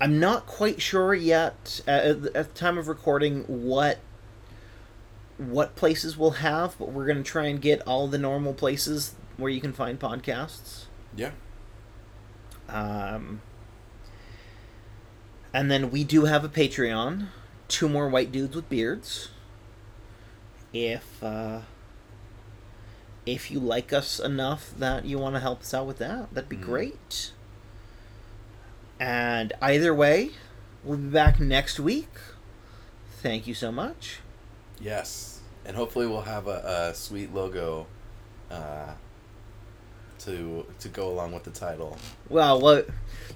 I'm 0.00 0.18
not 0.18 0.46
quite 0.46 0.80
sure 0.80 1.12
yet 1.14 1.80
uh, 1.86 1.90
at, 1.90 2.22
the- 2.22 2.36
at 2.36 2.54
the 2.54 2.58
time 2.58 2.78
of 2.78 2.88
recording 2.88 3.42
what 3.46 3.98
what 5.36 5.74
places 5.76 6.16
we'll 6.16 6.30
have, 6.32 6.76
but 6.78 6.90
we're 6.92 7.06
gonna 7.06 7.22
try 7.22 7.46
and 7.46 7.60
get 7.60 7.80
all 7.86 8.08
the 8.08 8.18
normal 8.18 8.52
places 8.54 9.14
where 9.36 9.50
you 9.50 9.60
can 9.60 9.72
find 9.72 9.98
podcasts. 10.00 10.84
yeah. 11.16 11.30
Um, 12.68 13.40
and 15.52 15.70
then 15.70 15.90
we 15.90 16.04
do 16.04 16.24
have 16.24 16.44
a 16.44 16.48
Patreon. 16.48 17.28
Two 17.68 17.88
more 17.88 18.08
white 18.08 18.32
dudes 18.32 18.54
with 18.56 18.68
beards. 18.68 19.28
If 20.72 21.22
uh, 21.22 21.60
if 23.26 23.50
you 23.50 23.60
like 23.60 23.92
us 23.92 24.18
enough 24.18 24.72
that 24.78 25.04
you 25.04 25.18
want 25.18 25.36
to 25.36 25.40
help 25.40 25.60
us 25.60 25.72
out 25.74 25.86
with 25.86 25.98
that, 25.98 26.32
that'd 26.34 26.48
be 26.48 26.56
Mhm. 26.56 26.62
great. 26.62 27.32
And 28.98 29.52
either 29.62 29.94
way, 29.94 30.30
we'll 30.84 30.98
be 30.98 31.08
back 31.08 31.40
next 31.40 31.80
week. 31.80 32.08
Thank 33.22 33.46
you 33.46 33.54
so 33.54 33.70
much. 33.72 34.18
Yes. 34.80 35.40
And 35.64 35.76
hopefully 35.76 36.06
we'll 36.06 36.22
have 36.22 36.46
a, 36.46 36.90
a 36.90 36.94
sweet 36.94 37.32
logo 37.34 37.86
uh, 38.50 38.92
to 40.20 40.66
to 40.80 40.88
go 40.88 41.08
along 41.08 41.32
with 41.32 41.44
the 41.44 41.50
title. 41.50 41.96
Well, 42.28 42.60
what 42.60 42.88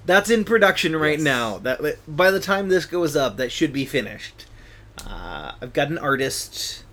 that's 0.05 0.29
in 0.29 0.43
production 0.45 0.95
right 0.95 1.17
Yes. 1.17 1.23
now. 1.25 1.57
That 1.59 1.97
by 2.07 2.31
the 2.31 2.39
time 2.39 2.69
this 2.69 2.85
goes 2.85 3.15
up, 3.15 3.37
that 3.37 3.51
should 3.51 3.73
be 3.73 3.85
finished. 3.85 4.45
Uh, 5.05 5.53
I've 5.61 5.73
got 5.73 5.89
an 5.89 5.97
artist. 5.97 6.83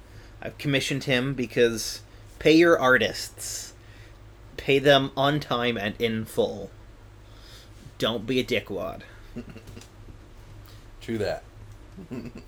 I've 0.41 0.59
commissioned 0.59 1.05
him 1.05 1.35
because 1.35 2.01
pay 2.39 2.53
your 2.53 2.79
artists, 2.79 3.75
pay 4.57 4.79
them 4.79 5.13
on 5.17 5.39
time 5.41 5.77
and 5.77 5.95
in 6.01 6.25
full. 6.25 6.71
Don't 7.99 8.27
be 8.27 8.41
a 8.41 8.45
dickwad. 8.45 9.03
True 11.01 11.19
that. 11.19 11.45